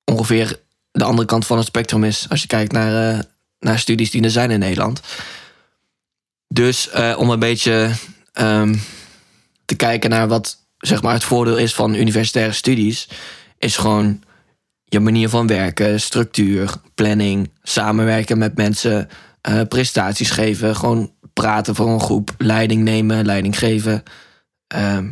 ongeveer 0.04 0.60
de 0.92 1.04
andere 1.04 1.28
kant 1.28 1.46
van 1.46 1.58
het 1.58 1.66
spectrum 1.66 2.04
is. 2.04 2.26
Als 2.30 2.42
je 2.42 2.48
kijkt 2.48 2.72
naar, 2.72 3.14
eh, 3.14 3.20
naar 3.60 3.80
studies 3.80 4.12
die 4.12 4.24
er 4.24 4.32
zijn 4.32 4.52
in 4.52 4.60
Nederland. 4.60 5.02
Dus 6.48 6.90
eh, 6.90 7.16
om 7.18 7.30
een 7.30 7.40
beetje 7.40 7.92
ehm, 8.34 8.76
te 9.66 9.76
kijken 9.76 10.10
naar 10.10 10.28
wat 10.28 10.58
zeg 10.78 11.02
maar, 11.02 11.14
het 11.14 11.24
voordeel 11.24 11.58
is 11.58 11.74
van 11.74 11.94
universitaire 11.94 12.54
studies, 12.54 13.08
is 13.58 13.78
gewoon 13.78 14.24
je 14.86 15.00
manier 15.00 15.30
van 15.30 15.48
werken, 15.48 16.02
structuur, 16.02 16.74
planning, 16.96 17.52
samenwerken 17.64 18.38
met 18.38 18.56
mensen, 18.56 19.10
eh, 19.42 19.62
prestaties 19.70 20.30
geven, 20.30 20.76
gewoon 20.76 21.14
praten 21.34 21.76
voor 21.76 21.88
een 21.88 22.00
groep, 22.00 22.34
leiding 22.38 22.84
nemen, 22.84 23.26
leiding 23.26 23.58
geven. 23.58 24.04
Ehm, 24.68 25.10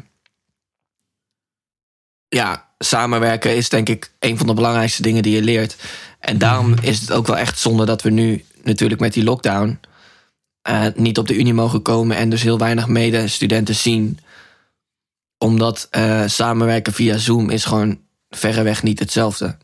ja, 2.36 2.68
samenwerken 2.80 3.56
is 3.56 3.70
denk 3.70 3.90
ik 3.90 4.12
een 4.20 4.38
van 4.38 4.48
de 4.48 4.54
belangrijkste 4.54 5.02
dingen 5.02 5.24
die 5.24 5.36
je 5.36 5.42
leert. 5.42 5.76
En 6.20 6.38
daarom 6.38 6.76
is 6.82 7.00
het 7.00 7.12
ook 7.12 7.28
wel 7.28 7.38
echt 7.38 7.60
zonde 7.60 7.86
dat 7.86 8.02
we 8.02 8.10
nu 8.10 8.46
natuurlijk 8.64 9.02
met 9.02 9.14
die 9.14 9.24
lockdown 9.24 9.80
eh, 10.62 10.86
niet 10.96 11.18
op 11.18 11.28
de 11.28 11.38
unie 11.38 11.54
mogen 11.54 11.82
komen 11.82 12.18
en 12.18 12.30
dus 12.30 12.42
heel 12.44 12.58
weinig 12.58 12.88
medestudenten 12.88 13.76
zien. 13.76 14.20
Omdat 15.38 15.88
eh, 15.90 16.24
samenwerken 16.26 16.94
via 16.94 17.18
Zoom 17.18 17.50
is 17.50 17.66
gewoon 17.66 18.00
verreweg 18.30 18.84
niet 18.84 19.00
hetzelfde. 19.00 19.58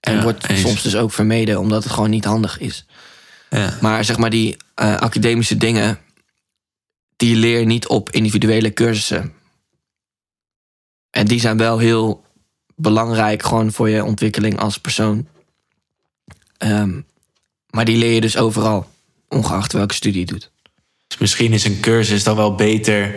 En 0.00 0.14
Ja, 0.14 0.22
wordt 0.22 0.48
eens. 0.48 0.60
soms 0.60 0.82
dus 0.82 0.96
ook 0.96 1.12
vermeden 1.12 1.58
omdat 1.58 1.84
het 1.84 1.92
gewoon 1.92 2.10
niet 2.10 2.24
handig 2.24 2.58
is. 2.58 2.86
Ja. 3.50 3.76
Maar 3.80 4.04
zeg 4.04 4.18
maar 4.18 4.30
die 4.30 4.56
eh, 4.74 4.96
academische 4.96 5.56
dingen, 5.56 5.98
die 7.16 7.36
leer 7.36 7.58
je 7.58 7.66
niet 7.66 7.86
op 7.86 8.10
individuele 8.10 8.72
cursussen. 8.72 9.32
En 11.10 11.26
die 11.26 11.40
zijn 11.40 11.56
wel 11.56 11.78
heel 11.78 12.24
belangrijk 12.76 13.42
gewoon 13.42 13.72
voor 13.72 13.88
je 13.88 14.04
ontwikkeling 14.04 14.58
als 14.58 14.78
persoon. 14.78 15.26
Ehm, 16.58 17.00
maar 17.70 17.84
die 17.84 17.96
leer 17.96 18.12
je 18.12 18.20
dus 18.20 18.36
overal, 18.36 18.90
ongeacht 19.28 19.72
welke 19.72 19.94
studie 19.94 20.20
je 20.20 20.26
doet. 20.26 20.50
Dus 21.06 21.18
misschien 21.18 21.52
is 21.52 21.64
een 21.64 21.80
cursus 21.80 22.24
dan 22.24 22.36
wel 22.36 22.54
beter 22.54 23.14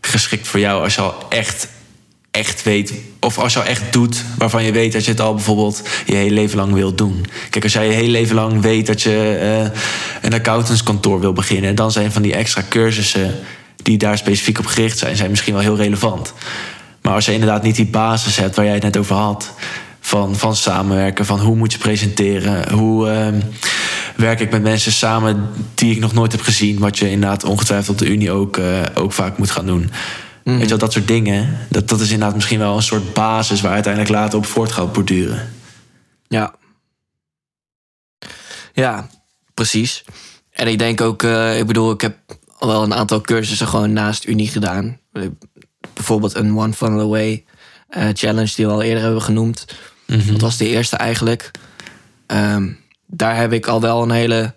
geschikt 0.00 0.46
voor 0.46 0.60
jou 0.60 0.82
als 0.82 0.94
je 0.94 1.00
al 1.00 1.28
echt, 1.28 1.68
echt 2.30 2.62
weet, 2.62 2.92
of 3.20 3.38
als 3.38 3.52
je 3.52 3.58
al 3.58 3.64
echt 3.64 3.92
doet 3.92 4.24
waarvan 4.38 4.64
je 4.64 4.72
weet 4.72 4.92
dat 4.92 5.04
je 5.04 5.10
het 5.10 5.20
al 5.20 5.34
bijvoorbeeld 5.34 5.82
je 6.06 6.14
hele 6.14 6.34
leven 6.34 6.56
lang 6.56 6.72
wilt 6.72 6.98
doen. 6.98 7.26
Kijk, 7.50 7.64
als 7.64 7.72
jij 7.72 7.86
je 7.86 7.92
hele 7.92 8.10
leven 8.10 8.34
lang 8.34 8.60
weet 8.60 8.86
dat 8.86 9.02
je 9.02 9.38
eh, 9.40 9.80
een 10.22 10.34
accountantskantoor 10.34 11.20
wil 11.20 11.32
beginnen, 11.32 11.74
dan 11.74 11.92
zijn 11.92 12.12
van 12.12 12.22
die 12.22 12.34
extra 12.34 12.64
cursussen 12.68 13.34
die 13.82 13.98
daar 13.98 14.18
specifiek 14.18 14.58
op 14.58 14.66
gericht 14.66 14.98
zijn, 14.98 15.16
zijn 15.16 15.30
misschien 15.30 15.52
wel 15.52 15.62
heel 15.62 15.76
relevant. 15.76 16.34
Maar 17.08 17.16
als 17.16 17.26
je 17.26 17.32
inderdaad 17.32 17.62
niet 17.62 17.76
die 17.76 17.86
basis 17.86 18.36
hebt 18.36 18.56
waar 18.56 18.64
jij 18.64 18.74
het 18.74 18.82
net 18.82 18.96
over 18.96 19.16
had, 19.16 19.54
van, 20.00 20.36
van 20.36 20.56
samenwerken, 20.56 21.26
van 21.26 21.40
hoe 21.40 21.56
moet 21.56 21.72
je 21.72 21.78
presenteren, 21.78 22.72
hoe 22.72 23.08
ehm, 23.08 23.40
werk 24.16 24.40
ik 24.40 24.50
met 24.50 24.62
mensen 24.62 24.92
samen 24.92 25.50
die 25.74 25.94
ik 25.94 26.00
nog 26.00 26.12
nooit 26.12 26.32
heb 26.32 26.40
gezien, 26.40 26.78
wat 26.78 26.98
je 26.98 27.10
inderdaad 27.10 27.44
ongetwijfeld 27.44 28.00
op 28.00 28.06
de 28.06 28.12
Unie 28.12 28.30
ook, 28.30 28.56
eh, 28.56 28.82
ook 28.94 29.12
vaak 29.12 29.38
moet 29.38 29.50
gaan 29.50 29.66
doen. 29.66 29.90
Weet 30.42 30.60
je 30.60 30.68
wel, 30.68 30.78
dat 30.78 30.92
soort 30.92 31.08
dingen, 31.08 31.58
dat, 31.68 31.88
dat 31.88 32.00
is 32.00 32.10
inderdaad 32.10 32.34
misschien 32.34 32.58
wel 32.58 32.76
een 32.76 32.82
soort 32.82 33.12
basis 33.12 33.60
waar 33.60 33.72
uiteindelijk 33.72 34.12
later 34.12 34.38
op 34.38 34.46
voort 34.46 34.72
gaat 34.72 34.92
borduren. 34.92 35.52
Ja. 36.26 36.54
Ja, 38.72 39.08
precies. 39.54 40.04
En 40.50 40.66
ik 40.66 40.78
denk 40.78 41.00
ook, 41.00 41.22
eh, 41.22 41.58
ik 41.58 41.66
bedoel, 41.66 41.90
ik 41.90 42.00
heb 42.00 42.16
al 42.58 42.68
wel 42.68 42.82
een 42.82 42.94
aantal 42.94 43.20
cursussen 43.20 43.68
gewoon 43.68 43.92
naast 43.92 44.26
Unie 44.26 44.48
gedaan. 44.48 44.98
Bijvoorbeeld 45.98 46.34
een 46.34 46.58
One 46.58 46.72
Funnel 46.72 47.00
Away 47.00 47.44
eh, 47.88 48.08
challenge 48.12 48.52
die 48.54 48.66
we 48.66 48.72
al 48.72 48.82
eerder 48.82 49.02
hebben 49.02 49.22
genoemd. 49.22 49.64
Dat 50.06 50.40
was 50.40 50.56
de 50.56 50.68
eerste 50.68 50.96
eigenlijk. 50.96 51.50
Ehm, 52.26 52.72
daar 53.06 53.36
heb 53.36 53.52
ik 53.52 53.66
al 53.66 53.80
wel 53.80 54.02
een 54.02 54.10
hele. 54.10 54.54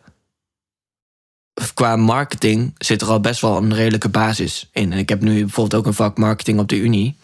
Qua 1.73 1.95
marketing 1.95 2.73
zit 2.77 3.01
er 3.01 3.07
al 3.07 3.19
best 3.19 3.41
wel 3.41 3.57
een 3.57 3.73
redelijke 3.73 4.09
basis 4.09 4.69
in. 4.71 4.91
En 4.91 4.97
ik 4.97 5.09
heb 5.09 5.21
nu 5.21 5.39
bijvoorbeeld 5.39 5.81
ook 5.81 5.85
een 5.85 5.93
vak 5.93 6.17
marketing 6.17 6.59
op 6.59 6.67
de 6.67 6.75
Unie. 6.75 7.17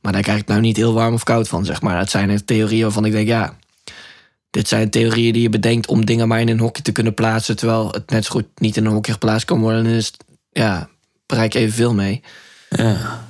Maar 0.00 0.12
daar 0.12 0.22
krijg 0.22 0.40
ik 0.40 0.46
nou 0.46 0.60
niet 0.60 0.76
heel 0.76 0.92
warm 0.92 1.14
of 1.14 1.22
koud 1.22 1.48
van, 1.48 1.64
zeg 1.64 1.82
maar. 1.82 1.98
Dat 1.98 2.10
zijn 2.10 2.44
theorieën 2.44 2.82
waarvan 2.82 3.04
ik 3.04 3.12
denk, 3.12 3.26
ja. 3.26 3.56
Dit 4.50 4.68
zijn 4.68 4.90
theorieën 4.90 5.32
die 5.32 5.42
je 5.42 5.48
bedenkt 5.48 5.86
om 5.86 6.04
dingen 6.04 6.28
maar 6.28 6.40
in 6.40 6.48
een 6.48 6.58
hokje 6.58 6.82
te 6.82 6.92
kunnen 6.92 7.14
plaatsen. 7.14 7.56
Terwijl 7.56 7.90
het 7.90 8.10
net 8.10 8.24
zo 8.24 8.30
goed 8.30 8.46
niet 8.54 8.76
in 8.76 8.84
een 8.84 8.92
hokje 8.92 9.12
geplaatst 9.12 9.46
kan 9.46 9.60
worden. 9.60 9.84
Het, 9.84 10.16
ja, 10.50 10.88
bereik 11.26 11.54
evenveel 11.54 11.94
mee. 11.94 12.22
Ja. 12.70 13.23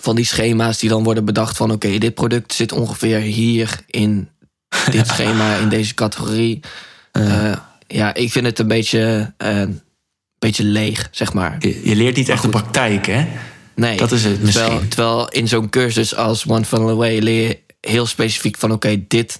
Van 0.00 0.16
die 0.16 0.24
schema's 0.24 0.78
die 0.78 0.88
dan 0.88 1.02
worden 1.02 1.24
bedacht 1.24 1.56
van... 1.56 1.70
oké, 1.70 1.98
dit 1.98 2.14
product 2.14 2.52
zit 2.52 2.72
ongeveer 2.72 3.18
hier 3.18 3.80
in 3.86 4.28
dit 4.90 5.06
schema, 5.06 5.56
in 5.56 5.68
deze 5.68 5.94
categorie. 5.94 6.60
Eh, 7.12 7.56
ja, 7.86 8.14
ik 8.14 8.32
vind 8.32 8.46
het 8.46 8.58
een 8.58 8.68
beetje, 8.68 9.32
eh, 9.36 9.58
een 9.58 9.80
beetje 10.38 10.64
leeg, 10.64 11.08
zeg 11.10 11.32
maar. 11.32 11.56
Je, 11.58 11.88
je 11.88 11.96
leert 11.96 12.16
niet 12.16 12.28
echt 12.28 12.42
de 12.42 12.48
praktijk, 12.48 13.06
hè? 13.06 13.26
Nee, 13.74 13.96
Dat 13.96 14.12
is 14.12 14.24
het 14.24 14.44
terwijl, 14.44 14.70
misschien. 14.70 14.88
terwijl 14.88 15.28
in 15.28 15.48
zo'n 15.48 15.70
cursus 15.70 16.14
als 16.14 16.46
One 16.46 16.64
Funnel 16.64 16.90
Away 16.90 17.18
leer 17.18 17.48
je 17.48 17.60
heel 17.80 18.06
specifiek 18.06 18.56
van... 18.56 18.72
oké, 18.72 19.04
dit 19.08 19.36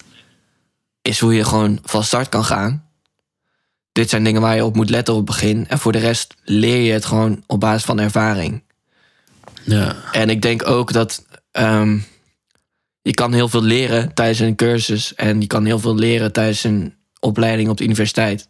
is 1.03 1.21
hoe 1.21 1.35
je 1.35 1.45
gewoon 1.45 1.79
van 1.85 2.05
start 2.05 2.29
kan 2.29 2.45
gaan. 2.45 2.85
Dit 3.93 4.11
zijn 4.11 4.25
dingen 4.25 4.41
waar 4.41 4.57
je 4.57 4.65
op 4.65 4.77
moet 4.77 4.91
letten 4.91 5.15
op 5.15 5.21
het 5.21 5.29
begin. 5.29 5.69
En 5.69 5.79
voor 5.79 5.93
de 5.93 5.99
rest 5.99 6.35
leer 6.45 6.81
je 6.81 6.93
het 6.93 7.05
gewoon 7.05 7.43
op 7.47 7.61
basis 7.61 7.85
van 7.85 8.01
ervaring. 8.01 8.63
Ja. 9.67 9.97
En 10.13 10.31
ik 10.31 10.43
denk 10.43 10.67
ook 10.67 10.93
dat 10.93 11.27
ehm, 11.51 11.99
je 13.03 13.15
kan 13.15 13.33
heel 13.33 13.49
veel 13.49 13.63
leren 13.63 14.15
tijdens 14.15 14.39
een 14.39 14.57
cursus. 14.57 15.15
En 15.15 15.41
je 15.41 15.47
kan 15.47 15.65
heel 15.65 15.79
veel 15.79 15.95
leren 15.95 16.33
tijdens 16.33 16.65
een 16.65 16.95
opleiding 17.21 17.69
op 17.69 17.77
de 17.77 17.85
universiteit. 17.85 18.47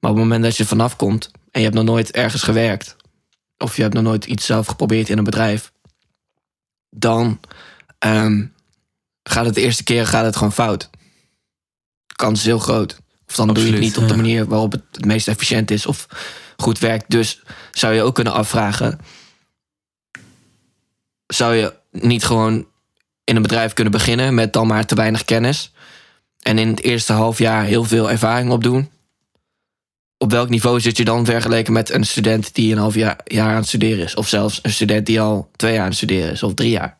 Maar 0.00 0.10
op 0.10 0.16
het 0.16 0.24
moment 0.24 0.42
dat 0.42 0.56
je 0.56 0.66
vanaf 0.66 0.96
komt 0.96 1.30
en 1.50 1.60
je 1.60 1.66
hebt 1.66 1.74
nog 1.74 1.84
nooit 1.84 2.10
ergens 2.10 2.42
gewerkt. 2.42 2.96
Of 3.58 3.76
je 3.76 3.82
hebt 3.82 3.94
nog 3.94 4.02
nooit 4.02 4.24
iets 4.24 4.46
zelf 4.46 4.66
geprobeerd 4.66 5.08
in 5.08 5.18
een 5.18 5.24
bedrijf. 5.24 5.72
Dan 6.90 7.40
ehm, 7.98 8.46
gaat 9.22 9.44
het 9.44 9.54
de 9.54 9.60
eerste 9.60 9.84
keer 9.84 10.06
gaat 10.06 10.24
het 10.24 10.36
gewoon 10.36 10.52
fout. 10.52 10.90
De 12.06 12.14
kans 12.14 12.38
is 12.38 12.46
heel 12.46 12.58
groot. 12.58 12.98
Of 13.26 13.34
dan 13.34 13.54
doe 13.54 13.66
je 13.66 13.70
het 13.72 13.80
niet 13.80 13.98
op 13.98 14.08
de 14.08 14.16
manier 14.16 14.46
waarop 14.46 14.72
het 14.72 14.82
het 14.92 15.04
meest 15.04 15.28
efficiënt 15.28 15.70
is 15.70 15.86
of 15.86 16.06
goed 16.56 16.78
werkt. 16.78 17.10
Dus 17.10 17.42
zou 17.72 17.94
je 17.94 18.02
ook 18.02 18.14
kunnen 18.14 18.32
afvragen: 18.32 19.00
zou 21.28 21.54
je 21.54 21.74
niet 21.90 22.24
gewoon 22.24 22.66
in 23.24 23.36
een 23.36 23.42
bedrijf 23.42 23.72
kunnen 23.72 23.92
beginnen 23.92 24.34
met 24.34 24.52
dan 24.52 24.66
maar 24.66 24.86
te 24.86 24.94
weinig 24.94 25.24
kennis 25.24 25.72
en 26.42 26.58
in 26.58 26.68
het 26.68 26.82
eerste 26.82 27.12
half 27.12 27.38
jaar 27.38 27.64
heel 27.64 27.84
veel 27.84 28.10
ervaring 28.10 28.50
opdoen? 28.50 28.90
Op 30.18 30.30
welk 30.30 30.48
niveau 30.48 30.80
zit 30.80 30.96
je 30.96 31.04
dan 31.04 31.24
vergeleken 31.24 31.72
met 31.72 31.90
een 31.90 32.04
student 32.04 32.54
die 32.54 32.72
een 32.72 32.78
half 32.78 32.94
jaar, 32.94 33.20
jaar 33.24 33.50
aan 33.50 33.56
het 33.56 33.66
studeren 33.66 34.04
is? 34.04 34.14
Of 34.14 34.28
zelfs 34.28 34.58
een 34.62 34.72
student 34.72 35.06
die 35.06 35.20
al 35.20 35.50
twee 35.56 35.72
jaar 35.72 35.82
aan 35.82 35.88
het 35.88 35.96
studeren 35.96 36.32
is, 36.32 36.42
of 36.42 36.54
drie 36.54 36.70
jaar? 36.70 36.98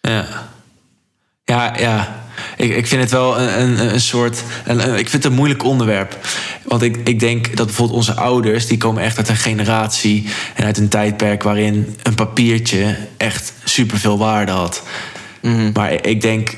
Ja. 0.00 0.51
Ja, 1.44 1.74
ja. 1.78 2.20
Ik, 2.56 2.76
ik 2.76 2.86
vind 2.86 3.02
het 3.02 3.10
wel 3.10 3.40
een, 3.40 3.60
een, 3.60 3.92
een 3.92 4.00
soort. 4.00 4.42
Een, 4.64 4.80
ik 4.80 5.08
vind 5.08 5.12
het 5.12 5.24
een 5.24 5.32
moeilijk 5.38 5.64
onderwerp. 5.64 6.18
Want 6.64 6.82
ik, 6.82 6.96
ik 7.04 7.20
denk 7.20 7.56
dat 7.56 7.66
bijvoorbeeld 7.66 7.98
onze 7.98 8.14
ouders. 8.14 8.66
die 8.66 8.78
komen 8.78 9.02
echt 9.02 9.16
uit 9.16 9.28
een 9.28 9.36
generatie. 9.36 10.26
en 10.54 10.64
uit 10.64 10.78
een 10.78 10.88
tijdperk 10.88 11.42
waarin 11.42 11.96
een 12.02 12.14
papiertje 12.14 12.96
echt 13.16 13.52
superveel 13.64 14.18
waarde 14.18 14.52
had. 14.52 14.82
Maar 15.74 16.06
ik 16.06 16.20
denk. 16.20 16.56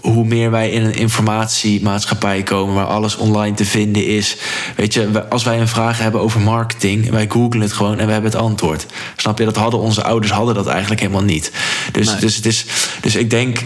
Hoe 0.00 0.24
meer 0.24 0.50
wij 0.50 0.70
in 0.70 0.84
een 0.84 0.94
informatiemaatschappij 0.94 2.42
komen 2.42 2.74
waar 2.74 2.86
alles 2.86 3.16
online 3.16 3.56
te 3.56 3.64
vinden 3.64 4.06
is. 4.06 4.36
Weet 4.76 4.94
je, 4.94 5.28
als 5.28 5.44
wij 5.44 5.60
een 5.60 5.68
vraag 5.68 5.98
hebben 5.98 6.20
over 6.20 6.40
marketing, 6.40 7.10
wij 7.10 7.26
googlen 7.28 7.60
het 7.60 7.72
gewoon 7.72 7.98
en 7.98 8.06
we 8.06 8.12
hebben 8.12 8.30
het 8.30 8.40
antwoord. 8.40 8.86
Snap 9.16 9.38
je? 9.38 9.44
Dat 9.44 9.56
hadden 9.56 9.80
onze 9.80 10.02
ouders 10.04 10.32
hadden 10.32 10.54
dat 10.54 10.66
eigenlijk 10.66 11.00
helemaal 11.00 11.22
niet. 11.22 11.52
Dus, 11.92 12.06
Nee. 12.06 12.20
dus, 12.20 12.36
het 12.36 12.46
is, 12.46 12.64
dus 13.00 13.16
ik 13.16 13.30
denk, 13.30 13.58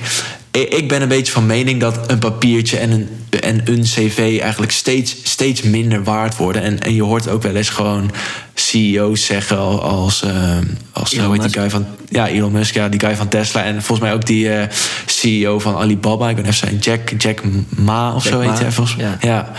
ik 0.52 0.88
ben 0.88 1.02
een 1.02 1.08
beetje 1.08 1.32
van 1.32 1.46
mening 1.46 1.80
dat 1.80 2.10
een 2.10 2.18
papiertje 2.18 2.76
en 2.78 2.90
een, 2.90 3.08
en 3.40 3.60
een 3.64 3.82
cv 3.82 4.38
eigenlijk 4.40 4.72
steeds, 4.72 5.16
steeds 5.22 5.62
minder 5.62 6.04
waard 6.04 6.36
worden. 6.36 6.62
En, 6.62 6.80
en 6.80 6.94
je 6.94 7.02
hoort 7.02 7.28
ook 7.28 7.42
wel 7.42 7.54
eens 7.54 7.68
gewoon 7.68 8.10
CEO's 8.54 9.24
zeggen 9.26 9.58
al- 9.58 9.82
als, 9.82 10.22
eh, 10.22 10.56
als 10.92 11.12
Elon 11.12 11.24
hoe 11.26 11.34
heet 11.34 11.52
die 11.52 11.60
guy 11.60 11.70
van, 11.70 11.86
ja, 12.08 12.28
Elon 12.28 12.52
Musk, 12.52 12.74
ja, 12.74 12.88
die 12.88 13.00
guy 13.00 13.16
van 13.16 13.28
Tesla. 13.28 13.62
En 13.64 13.82
volgens 13.82 14.00
mij 14.00 14.12
ook 14.12 14.26
die 14.26 14.52
eh, 14.52 14.68
CEO 15.06 15.58
van 15.58 15.76
Alibaba, 15.76 16.28
ik 16.28 16.36
ben 16.36 16.44
even 16.44 16.56
zijn 16.56 16.78
Jack, 16.78 17.12
Jack 17.18 17.40
Ma 17.68 18.14
of 18.14 18.24
Jack 18.24 18.32
zo 18.32 18.40
heet 18.40 18.58
hij 18.58 18.72
volgens 18.72 18.96
ja. 18.98 19.16
ja. 19.20 19.52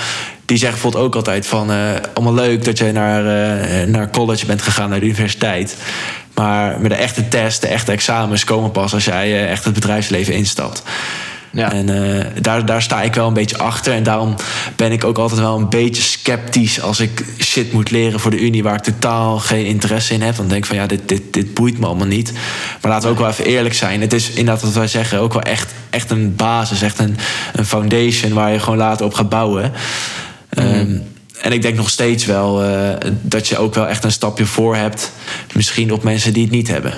Die 0.45 0.57
zeggen 0.57 0.81
bijvoorbeeld 0.81 1.03
ook 1.03 1.15
altijd 1.15 1.47
van... 1.47 1.71
eh, 1.71 1.77
allemaal 2.13 2.33
leuk 2.33 2.65
dat 2.65 2.77
jij 2.77 2.91
naar, 2.91 3.25
eh, 3.25 3.87
naar 3.87 4.09
college 4.09 4.45
bent 4.45 4.61
gegaan, 4.61 4.89
naar 4.89 4.99
de 4.99 5.05
universiteit. 5.05 5.75
Maar 6.33 6.79
met 6.79 6.91
de 6.91 6.97
echte 6.97 7.27
test, 7.27 7.61
de 7.61 7.67
echte 7.67 7.91
examens 7.91 8.43
komen 8.43 8.71
pas... 8.71 8.93
als 8.93 9.05
jij 9.05 9.31
eh, 9.31 9.51
echt 9.51 9.63
het 9.63 9.73
bedrijfsleven 9.73 10.33
instapt. 10.33 10.83
Ja. 11.51 11.71
En 11.71 11.85
daar, 12.41 12.65
daar 12.65 12.81
sta 12.81 13.01
ik 13.01 13.13
wel 13.13 13.27
een 13.27 13.33
beetje 13.33 13.57
achter. 13.57 13.93
En 13.93 14.03
daarom 14.03 14.35
ben 14.75 14.91
ik 14.91 15.03
ook 15.03 15.17
altijd 15.17 15.39
wel 15.39 15.57
een 15.57 15.69
beetje 15.69 16.01
sceptisch... 16.01 16.81
als 16.81 16.99
ik 16.99 17.25
shit 17.39 17.73
moet 17.73 17.91
leren 17.91 18.19
voor 18.19 18.31
de 18.31 18.39
Unie... 18.39 18.63
waar 18.63 18.75
ik 18.75 18.83
totaal 18.83 19.39
geen 19.39 19.65
interesse 19.65 20.13
in 20.13 20.21
heb. 20.21 20.35
Dan 20.35 20.47
denk 20.47 20.59
ik 20.59 20.65
van 20.65 20.75
ja, 20.75 20.87
dit, 20.87 21.07
dit, 21.07 21.33
dit 21.33 21.53
boeit 21.53 21.79
me 21.79 21.85
allemaal 21.85 22.07
niet. 22.07 22.33
Maar 22.81 22.91
laten 22.91 23.07
we 23.07 23.13
ook 23.13 23.19
wel 23.19 23.29
even 23.29 23.45
eerlijk 23.45 23.75
zijn. 23.75 24.01
Het 24.01 24.13
is 24.13 24.29
inderdaad 24.29 24.61
wat 24.61 24.73
wij 24.73 24.87
zeggen 24.87 25.19
ook 25.19 25.33
wel 25.33 25.41
echt, 25.41 25.73
echt 25.89 26.11
een 26.11 26.35
basis. 26.35 26.81
Echt 26.81 26.99
een, 26.99 27.17
een 27.53 27.65
foundation 27.65 28.33
waar 28.33 28.51
je 28.51 28.59
gewoon 28.59 28.77
later 28.77 29.05
op 29.05 29.13
gaat 29.13 29.29
bouwen. 29.29 29.71
Ehm, 30.53 30.97
en 31.41 31.51
ik 31.51 31.61
denk 31.61 31.75
nog 31.75 31.89
steeds 31.89 32.25
wel 32.25 32.63
eh, 32.63 33.11
dat 33.21 33.47
je 33.47 33.57
ook 33.57 33.73
wel 33.73 33.87
echt 33.87 34.03
een 34.03 34.11
stapje 34.11 34.45
voor 34.45 34.75
hebt. 34.75 35.11
Misschien 35.53 35.91
op 35.91 36.03
mensen 36.03 36.33
die 36.33 36.43
het 36.43 36.51
niet 36.51 36.67
hebben. 36.67 36.93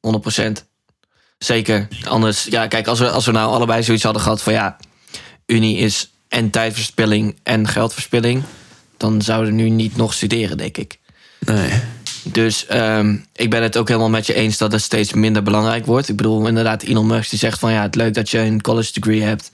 100%. 0.00 0.64
Zeker. 1.38 1.88
Anders, 2.04 2.44
ja, 2.44 2.66
kijk, 2.66 2.86
als 2.86 2.98
we, 2.98 3.10
als 3.10 3.26
we 3.26 3.32
nou 3.32 3.52
allebei 3.52 3.82
zoiets 3.82 4.04
hadden 4.04 4.22
gehad 4.22 4.42
van 4.42 4.52
ja, 4.52 4.76
Unie 5.46 5.76
is 5.76 6.10
en 6.28 6.50
tijdverspilling 6.50 7.36
en 7.42 7.68
geldverspilling, 7.68 8.42
dan 8.96 9.22
zouden 9.22 9.54
we 9.54 9.62
nu 9.62 9.68
niet 9.68 9.96
nog 9.96 10.14
studeren, 10.14 10.56
denk 10.56 10.76
ik. 10.76 10.98
Nee. 11.38 11.70
Dus 12.22 12.66
ehm, 12.66 13.16
ik 13.32 13.50
ben 13.50 13.62
het 13.62 13.76
ook 13.76 13.88
helemaal 13.88 14.10
met 14.10 14.26
je 14.26 14.34
eens 14.34 14.58
dat 14.58 14.72
het 14.72 14.82
steeds 14.82 15.12
minder 15.12 15.42
belangrijk 15.42 15.86
wordt. 15.86 16.08
Ik 16.08 16.16
bedoel, 16.16 16.46
inderdaad, 16.46 16.82
Elon 16.82 17.06
Musk 17.06 17.30
die 17.30 17.38
zegt 17.38 17.58
van 17.58 17.72
ja, 17.72 17.82
het 17.82 17.94
leuk 17.94 18.14
dat 18.14 18.30
je 18.30 18.38
een 18.38 18.60
college 18.60 18.92
degree 18.92 19.22
hebt. 19.22 19.50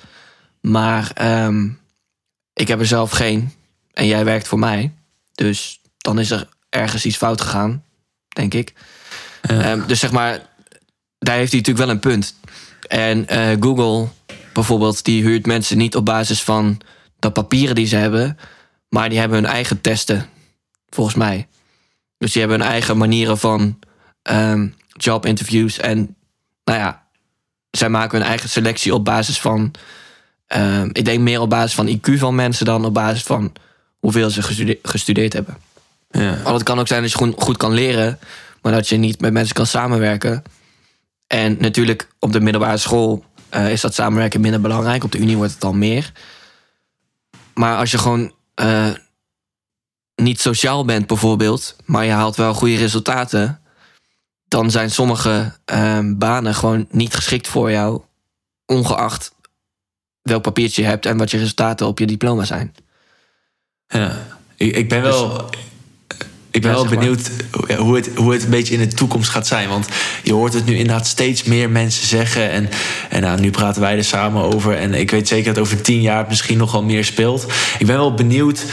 Maar 0.61 1.11
ehm, 1.15 1.69
ik 2.55 2.69
heb 2.69 2.81
er 2.81 2.87
zelf 2.87 3.11
geen. 3.11 3.53
En 3.93 4.07
jij 4.07 4.25
werkt 4.25 4.49
voor 4.49 4.59
mij. 4.59 4.93
Dus 5.33 5.81
dan 5.99 6.19
is 6.19 6.31
er 6.31 6.49
ergens 6.69 7.05
iets 7.05 7.17
fout 7.17 7.41
gegaan, 7.41 7.85
denk 8.29 8.55
ik. 8.55 8.73
Ehm, 9.43 9.87
dus 9.87 10.01
zeg 10.01 10.13
maar, 10.13 10.49
daar 11.19 11.37
heeft 11.37 11.53
hij 11.53 11.61
natuurlijk 11.61 11.87
wel 11.87 11.89
een 11.89 12.01
punt. 12.01 12.35
En 12.89 13.29
eh, 13.29 13.57
Google 13.61 14.09
bijvoorbeeld, 14.53 15.05
die 15.05 15.23
huurt 15.23 15.47
mensen 15.47 15.79
niet 15.79 15.97
op 15.97 16.05
basis 16.05 16.43
van 16.43 16.81
de 17.19 17.31
papieren 17.31 17.75
die 17.75 17.87
ze 17.87 17.97
hebben. 17.97 18.39
Maar 18.89 19.09
die 19.09 19.19
hebben 19.19 19.39
hun 19.39 19.51
eigen 19.51 19.81
testen, 19.81 20.27
volgens 20.89 21.17
mij. 21.17 21.47
Dus 22.19 22.33
die 22.33 22.41
hebben 22.41 22.61
hun 22.61 22.69
eigen 22.69 22.97
manieren 22.97 23.39
van 23.39 23.79
ehm 24.23 24.69
jobinterviews. 24.97 25.79
En 25.79 26.17
nou 26.65 26.79
ja, 26.79 27.07
zij 27.71 27.89
maken 27.89 28.19
hun 28.19 28.29
eigen 28.29 28.49
selectie 28.49 28.95
op 28.95 29.05
basis 29.05 29.41
van. 29.41 29.75
Ehm, 30.53 30.89
ik 30.93 31.05
denk 31.05 31.21
meer 31.21 31.41
op 31.41 31.51
basis 31.51 31.75
van 31.75 31.89
IQ 31.89 32.19
van 32.19 32.35
mensen 32.35 32.67
dan 32.67 32.85
op 32.85 32.95
basis 32.95 33.23
van 33.23 33.53
hoeveel 33.99 34.31
ze 34.31 34.43
gestude- 34.43 34.79
gestudeerd 34.83 35.33
hebben. 35.33 35.57
Ja. 36.11 36.43
Want 36.43 36.55
het 36.55 36.63
kan 36.63 36.79
ook 36.79 36.87
zijn 36.87 37.03
dat 37.03 37.11
je 37.11 37.19
goed, 37.19 37.35
goed 37.37 37.57
kan 37.57 37.73
leren, 37.73 38.19
maar 38.63 38.73
dat 38.73 38.89
je 38.89 38.97
niet 38.97 39.21
met 39.21 39.33
mensen 39.33 39.55
kan 39.55 39.67
samenwerken. 39.67 40.43
En 41.27 41.57
natuurlijk 41.61 42.09
op 42.19 42.33
de 42.33 42.41
middelbare 42.41 42.77
school 42.77 43.25
eh, 43.49 43.71
is 43.73 43.81
dat 43.81 43.95
samenwerken 43.95 44.41
minder 44.41 44.61
belangrijk. 44.61 45.05
Op 45.05 45.13
de 45.13 45.19
unie 45.19 45.37
wordt 45.37 45.55
het 45.55 45.65
al 45.65 45.73
meer. 45.73 46.13
Maar 47.55 47.77
als 47.77 47.91
je 47.91 47.99
gewoon 47.99 48.33
eh, 48.55 48.91
niet 50.15 50.41
sociaal 50.41 50.85
bent 50.85 51.07
bijvoorbeeld, 51.07 51.77
maar 51.85 52.05
je 52.05 52.11
haalt 52.11 52.37
wel 52.37 52.55
goede 52.55 52.77
resultaten, 52.77 53.61
dan 54.49 54.71
zijn 54.71 54.91
sommige 54.91 55.53
ehm, 55.65 56.19
banen 56.19 56.55
gewoon 56.55 56.87
niet 56.91 57.15
geschikt 57.15 57.49
voor 57.49 57.71
jou, 57.71 58.01
ongeacht 58.67 59.33
welk 60.23 60.43
papiertje 60.43 60.83
je 60.83 60.89
hebt 60.89 61.07
en 61.07 61.17
wat 61.17 61.31
je 61.31 61.39
resultaten 61.39 61.87
op 61.87 61.99
je 61.99 62.07
diploma 62.07 62.45
zijn. 62.45 62.75
Ja, 63.89 64.27
ik, 64.57 64.77
ik 64.77 64.89
ben 64.89 65.03
wel. 65.03 65.51
Ik 66.51 66.63
ben 66.63 66.71
Ja, 66.71 66.77
wel 66.77 66.87
maar. 66.87 66.99
benieuwd 66.99 67.31
hoe 67.79 67.97
het, 67.97 68.11
hoe 68.15 68.33
het 68.33 68.45
een 68.45 68.51
beetje 68.51 68.75
in 68.75 68.89
de 68.89 68.95
toekomst 68.95 69.29
gaat 69.31 69.47
zijn. 69.47 69.69
Want 69.69 69.87
je 70.23 70.33
hoort 70.33 70.53
het 70.53 70.65
nu 70.65 70.77
inderdaad 70.77 71.07
steeds 71.07 71.43
meer 71.43 71.71
mensen 71.71 72.07
zeggen. 72.07 72.51
En, 72.51 72.69
en 73.11 73.21
nou, 73.21 73.41
nu 73.41 73.51
praten 73.51 73.81
wij 73.81 73.97
er 73.97 74.05
samen 74.05 74.43
over. 74.43 74.77
En 74.77 74.95
ik 74.95 75.11
weet 75.11 75.29
zeker 75.29 75.55
dat 75.55 75.63
over 75.63 75.81
tien 75.81 76.01
jaar 76.01 76.19
het 76.19 76.29
misschien 76.29 76.59
nog 76.59 76.73
wel 76.73 76.83
meer 76.83 77.05
speelt. 77.05 77.47
Ik 77.79 77.87
ben 77.87 77.97
wel 77.97 78.15
benieuwd 78.15 78.65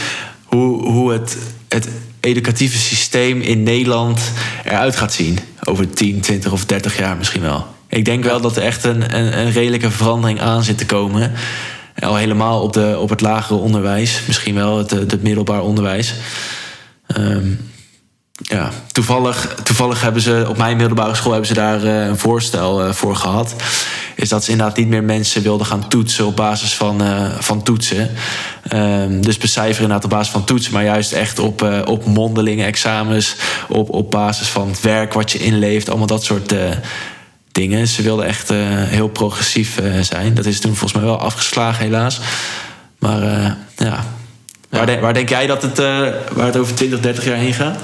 hoe, 0.44 0.82
hoe 0.82 1.12
het, 1.12 1.36
het 1.68 1.88
educatieve 2.20 2.78
systeem 2.78 3.40
in 3.40 3.62
Nederland 3.62 4.20
eruit 4.64 4.96
gaat 4.96 5.12
zien. 5.12 5.38
Over 5.64 5.90
10, 5.90 6.20
20 6.20 6.52
of 6.52 6.64
30 6.64 6.98
jaar 6.98 7.16
misschien 7.16 7.42
wel. 7.42 7.66
Ik 7.90 8.04
denk 8.04 8.24
wel 8.24 8.40
dat 8.40 8.56
er 8.56 8.62
echt 8.62 8.84
een, 8.84 9.16
een, 9.16 9.38
een 9.38 9.52
redelijke 9.52 9.90
verandering 9.90 10.40
aan 10.40 10.62
zit 10.62 10.78
te 10.78 10.86
komen. 10.86 11.32
Al 11.98 12.16
helemaal 12.16 12.62
op, 12.62 12.72
de, 12.72 12.98
op 12.98 13.08
het 13.08 13.20
lagere 13.20 13.58
onderwijs. 13.58 14.20
Misschien 14.26 14.54
wel 14.54 14.78
het, 14.78 14.90
het 14.90 15.22
middelbaar 15.22 15.62
onderwijs. 15.62 16.14
Ehm, 17.06 17.48
ja, 18.42 18.70
toevallig, 18.92 19.54
toevallig 19.62 20.00
hebben 20.00 20.22
ze 20.22 20.46
op 20.48 20.56
mijn 20.56 20.76
middelbare 20.76 21.14
school 21.14 21.30
hebben 21.30 21.48
ze 21.48 21.54
daar 21.54 21.84
eh, 21.84 22.06
een 22.06 22.18
voorstel 22.18 22.82
eh, 22.84 22.92
voor 22.92 23.16
gehad. 23.16 23.54
Is 24.14 24.28
dat 24.28 24.44
ze 24.44 24.50
inderdaad 24.50 24.76
niet 24.76 24.88
meer 24.88 25.04
mensen 25.04 25.42
wilden 25.42 25.66
gaan 25.66 25.88
toetsen 25.88 26.26
op 26.26 26.36
basis 26.36 26.74
van, 26.74 27.02
eh, 27.02 27.38
van 27.38 27.62
toetsen. 27.62 28.10
Ehm, 28.68 29.20
dus 29.20 29.38
becijferen 29.38 29.82
inderdaad 29.82 30.04
op 30.04 30.10
basis 30.10 30.32
van 30.32 30.44
toetsen, 30.44 30.72
maar 30.72 30.84
juist 30.84 31.12
echt 31.12 31.38
op, 31.38 31.84
op 31.84 32.04
mondelinge 32.04 32.64
examens. 32.64 33.36
Op, 33.68 33.90
op 33.90 34.10
basis 34.10 34.48
van 34.48 34.68
het 34.68 34.80
werk 34.80 35.12
wat 35.12 35.32
je 35.32 35.38
inleeft, 35.38 35.88
allemaal 35.88 36.06
dat 36.06 36.24
soort 36.24 36.54
dingen. 37.60 37.88
Ze 37.88 38.02
wilden 38.02 38.26
echt 38.26 38.50
eh, 38.50 38.58
heel 38.84 39.08
progressief 39.08 39.78
eh, 39.78 40.00
zijn. 40.00 40.34
Dat 40.34 40.44
is 40.46 40.60
toen 40.60 40.76
volgens 40.76 40.92
mij 40.92 41.10
wel 41.10 41.20
afgeslagen, 41.20 41.84
helaas. 41.84 42.20
Maar 42.98 43.22
eh, 43.22 43.52
ja. 43.76 44.04
Waar, 44.68 44.86
denk- 44.86 45.00
waar 45.00 45.14
denk 45.14 45.28
jij 45.28 45.46
dat 45.46 45.62
het, 45.62 45.76
waar 46.32 46.46
het 46.46 46.56
over 46.56 46.74
20, 46.74 47.00
30 47.00 47.24
jaar 47.24 47.36
heen 47.36 47.54
gaat? 47.54 47.78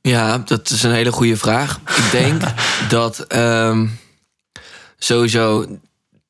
Ja, 0.00 0.38
dat 0.38 0.70
is 0.70 0.82
een 0.82 0.92
hele 0.92 1.12
goede 1.12 1.36
vraag. 1.36 1.80
Ik 1.96 2.10
denk 2.10 2.42
dat 2.88 3.18
ehm, 3.20 3.86
sowieso 4.98 5.66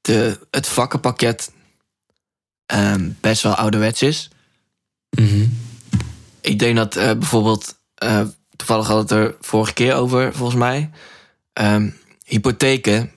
de, 0.00 0.38
het 0.50 0.68
vakkenpakket 0.68 1.52
ehm, 2.66 3.10
best 3.20 3.42
wel 3.42 3.54
ouderwets 3.54 4.02
is. 4.02 4.30
Ik 6.40 6.58
denk 6.58 6.76
dat 6.76 6.94
bijvoorbeeld, 6.94 7.74
toevallig 8.56 8.86
had 8.86 8.98
het 8.98 9.10
er 9.10 9.36
vorige 9.40 9.72
keer 9.72 9.94
over, 9.94 10.32
volgens 10.34 10.58
mij. 10.58 10.90
ehm, 11.52 11.90
hypotheken 12.24 13.12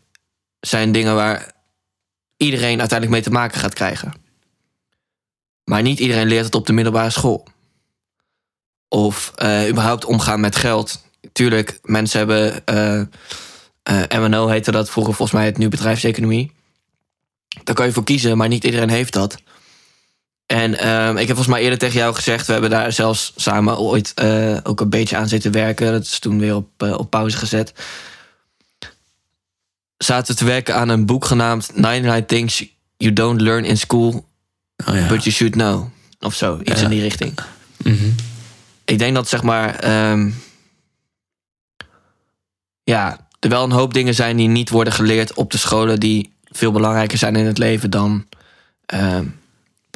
zijn 0.59 0.91
dingen 0.91 1.15
waar 1.15 1.51
iedereen 2.37 2.79
uiteindelijk 2.79 3.09
mee 3.11 3.21
te 3.21 3.39
maken 3.39 3.59
gaat 3.59 3.73
krijgen. 3.73 4.13
Maar 5.63 5.81
niet 5.81 5.99
iedereen 5.99 6.27
leert 6.27 6.45
het 6.45 6.55
op 6.55 6.65
de 6.65 6.73
middelbare 6.73 7.09
school. 7.09 7.47
Of 8.87 9.31
eh, 9.35 9.67
überhaupt 9.69 10.05
omgaan 10.05 10.39
met 10.39 10.55
geld. 10.55 11.03
Tuurlijk, 11.31 11.79
mensen 11.83 12.17
hebben. 12.17 12.65
eh 12.65 13.01
eh, 13.85 14.19
MNO 14.19 14.47
heette 14.47 14.71
dat 14.71 14.89
vroeger 14.89 15.13
volgens 15.13 15.37
mij 15.37 15.45
het 15.45 15.57
nu 15.57 15.69
bedrijfseconomie. 15.69 16.51
Daar 17.63 17.75
kan 17.75 17.85
je 17.85 17.91
voor 17.91 18.03
kiezen, 18.03 18.37
maar 18.37 18.47
niet 18.47 18.63
iedereen 18.63 18.89
heeft 18.89 19.13
dat. 19.13 19.37
En 20.45 20.77
ehm, 20.79 21.11
ik 21.11 21.27
heb 21.27 21.35
volgens 21.35 21.47
mij 21.47 21.61
eerder 21.61 21.77
tegen 21.79 21.99
jou 21.99 22.15
gezegd, 22.15 22.45
we 22.45 22.51
hebben 22.53 22.69
daar 22.69 22.91
zelfs 22.91 23.33
samen 23.35 23.77
ooit 23.77 24.11
eh, 24.13 24.57
ook 24.63 24.81
een 24.81 24.89
beetje 24.89 25.17
aan 25.17 25.27
zitten 25.27 25.51
werken. 25.51 25.91
Dat 25.91 26.01
is 26.03 26.19
toen 26.19 26.39
weer 26.39 26.55
op, 26.55 26.67
eh, 26.77 26.91
op 26.97 27.09
pauze 27.09 27.37
gezet. 27.37 27.73
Zaten 29.97 30.33
we 30.33 30.39
te 30.39 30.45
werken 30.45 30.75
aan 30.75 30.89
een 30.89 31.05
boek 31.05 31.25
genaamd 31.25 31.71
99 31.75 32.25
Things 32.37 32.65
You 32.97 33.13
Don't 33.13 33.41
Learn 33.41 33.65
in 33.65 33.77
School, 33.77 34.25
Oh 34.85 34.95
ja. 34.95 35.07
But 35.07 35.23
You 35.23 35.35
Should 35.35 35.53
Know. 35.53 35.87
Of 36.19 36.33
zo, 36.35 36.59
iets 36.63 36.79
Ja. 36.79 36.83
in 36.83 36.89
die 36.89 37.01
richting. 37.01 37.39
Mhm. 37.83 38.09
Ik 38.85 38.99
denk 38.99 39.15
dat 39.15 39.27
zeg 39.29 39.43
maar. 39.43 39.75
ehm, 39.75 40.29
ja, 42.83 43.27
er 43.39 43.49
wel 43.49 43.63
een 43.63 43.71
hoop 43.71 43.93
dingen 43.93 44.13
zijn 44.15 44.37
die 44.37 44.47
niet 44.47 44.69
worden 44.69 44.93
geleerd 44.93 45.33
op 45.33 45.51
de 45.51 45.57
scholen 45.57 45.99
die 45.99 46.33
veel 46.43 46.71
belangrijker 46.71 47.17
zijn 47.17 47.35
in 47.35 47.45
het 47.45 47.57
leven 47.57 47.89
dan 47.89 48.25
ehm, 48.85 49.25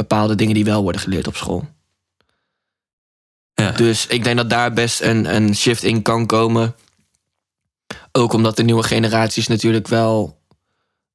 bepaalde 0.07 0.35
dingen 0.35 0.53
die 0.53 0.65
wel 0.65 0.81
worden 0.81 1.01
geleerd 1.01 1.27
op 1.27 1.35
school. 1.35 1.67
Ja. 3.53 3.71
Dus 3.71 4.07
ik 4.07 4.23
denk 4.23 4.37
dat 4.37 4.49
daar 4.49 4.73
best 4.73 5.01
een, 5.01 5.35
een 5.35 5.55
shift 5.55 5.83
in 5.83 6.01
kan 6.01 6.25
komen. 6.25 6.75
Ook 8.11 8.33
omdat 8.33 8.55
de 8.57 8.63
nieuwe 8.63 8.83
generaties 8.83 9.47
natuurlijk 9.47 9.87
wel 9.87 10.41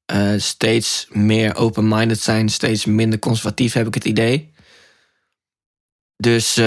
eh, 0.05 0.33
steeds 0.37 1.07
meer 1.09 1.55
open-minded 1.55 2.21
zijn, 2.21 2.49
steeds 2.49 2.85
minder 2.85 3.19
conservatief, 3.19 3.73
heb 3.73 3.87
ik 3.87 3.93
het 3.93 4.05
idee. 4.05 4.53
Dus, 6.17 6.57
eh, 6.57 6.65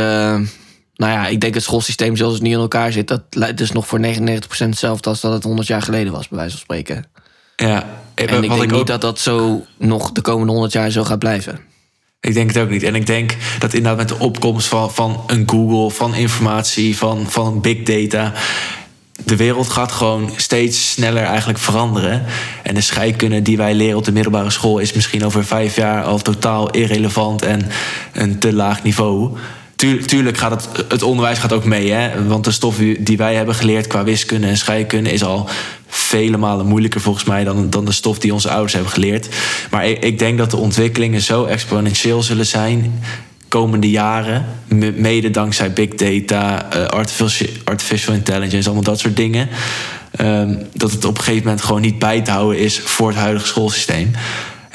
nou 0.94 1.12
ja, 1.12 1.26
ik 1.26 1.40
denk 1.40 1.54
het 1.54 1.62
schoolsysteem 1.62 2.16
zoals 2.16 2.34
het 2.34 2.42
nu 2.42 2.50
in 2.50 2.58
elkaar 2.58 2.92
zit, 2.92 3.08
dat 3.08 3.22
leidt 3.30 3.58
dus 3.58 3.72
nog 3.72 3.86
voor 3.86 4.00
99% 4.00 4.70
hetzelfde 4.70 5.08
als 5.08 5.20
dat 5.20 5.32
het 5.32 5.42
100 5.44 5.68
jaar 5.68 5.82
geleden 5.82 6.12
was, 6.12 6.28
bij 6.28 6.38
wijze 6.38 6.52
van 6.52 6.60
spreken. 6.60 7.04
Ja, 7.56 7.82
En 8.14 8.24
ik 8.24 8.40
denk 8.40 8.52
ook- 8.52 8.70
niet 8.70 8.86
dat 8.86 9.00
dat 9.00 9.18
zo 9.18 9.66
nog 9.78 10.12
de 10.12 10.20
komende 10.20 10.52
100 10.52 10.72
jaar 10.72 10.90
zo 10.90 11.04
gaat 11.04 11.18
blijven. 11.18 11.60
Ik 12.20 12.34
denk 12.34 12.48
het 12.52 12.62
ook 12.62 12.70
niet. 12.70 12.82
En 12.82 12.94
ik 12.94 13.06
denk 13.06 13.36
dat 13.58 13.74
inderdaad 13.74 13.98
met 13.98 14.08
de 14.08 14.24
opkomst 14.24 14.68
van, 14.68 14.92
van 14.92 15.24
een 15.26 15.48
Google, 15.50 15.90
van 15.90 16.14
informatie, 16.14 16.96
van, 16.96 17.30
van 17.30 17.60
big 17.60 17.82
data. 17.82 18.32
De 19.24 19.36
wereld 19.36 19.68
gaat 19.68 19.92
gewoon 19.92 20.32
steeds 20.36 20.90
sneller 20.90 21.22
eigenlijk 21.22 21.58
veranderen. 21.58 22.24
En 22.62 22.74
de 22.74 22.80
scheikunde 22.80 23.42
die 23.42 23.56
wij 23.56 23.74
leren 23.74 23.96
op 23.96 24.04
de 24.04 24.12
middelbare 24.12 24.50
school 24.50 24.78
is 24.78 24.92
misschien 24.92 25.24
over 25.24 25.44
vijf 25.44 25.76
jaar 25.76 26.04
al 26.04 26.18
totaal 26.18 26.70
irrelevant 26.70 27.42
en 27.42 27.68
een 28.12 28.38
te 28.38 28.52
laag 28.52 28.82
niveau. 28.82 29.36
Tuur- 29.78 30.06
tuurlijk 30.06 30.36
gaat 30.38 30.68
het, 30.88 31.02
onderwijs 31.02 31.38
gaat 31.38 31.52
ook 31.52 31.64
mee, 31.64 31.90
hè? 31.90 32.26
want 32.26 32.44
de 32.44 32.50
stof 32.50 32.76
die 32.98 33.16
wij 33.16 33.34
hebben 33.34 33.54
geleerd 33.54 33.86
qua 33.86 34.04
wiskunde 34.04 34.46
en 34.46 34.56
scheikunde 34.56 35.12
is 35.12 35.24
al 35.24 35.48
vele 35.88 36.36
malen 36.36 36.66
moeilijker 36.66 37.00
volgens 37.00 37.24
mij 37.24 37.44
dan, 37.44 37.70
dan 37.70 37.84
de 37.84 37.92
stof 37.92 38.18
die 38.18 38.32
onze 38.32 38.50
ouders 38.50 38.72
hebben 38.72 38.92
geleerd. 38.92 39.28
Maar 39.70 39.86
ik, 39.88 40.04
ik 40.04 40.18
denk 40.18 40.38
dat 40.38 40.50
de 40.50 40.56
ontwikkelingen 40.56 41.20
zo 41.20 41.44
exponentieel 41.44 42.22
zullen 42.22 42.46
zijn 42.46 43.02
komende 43.48 43.90
jaren, 43.90 44.46
me- 44.68 44.92
mede 44.96 45.30
dankzij 45.30 45.72
big 45.72 45.88
data, 45.94 46.70
eh, 46.72 46.84
artificial, 46.84 47.48
artificial 47.64 48.14
intelligence, 48.14 48.64
allemaal 48.66 48.84
dat 48.84 48.98
soort 48.98 49.16
dingen. 49.16 49.48
ehm, 50.16 50.54
dat 50.74 50.90
het 50.92 51.04
op 51.04 51.16
een 51.18 51.24
gegeven 51.24 51.44
moment 51.46 51.64
gewoon 51.64 51.80
niet 51.80 51.98
bij 51.98 52.20
te 52.20 52.30
houden 52.30 52.58
is 52.60 52.78
voor 52.80 53.08
het 53.08 53.18
huidige 53.18 53.46
schoolsysteem. 53.46 54.10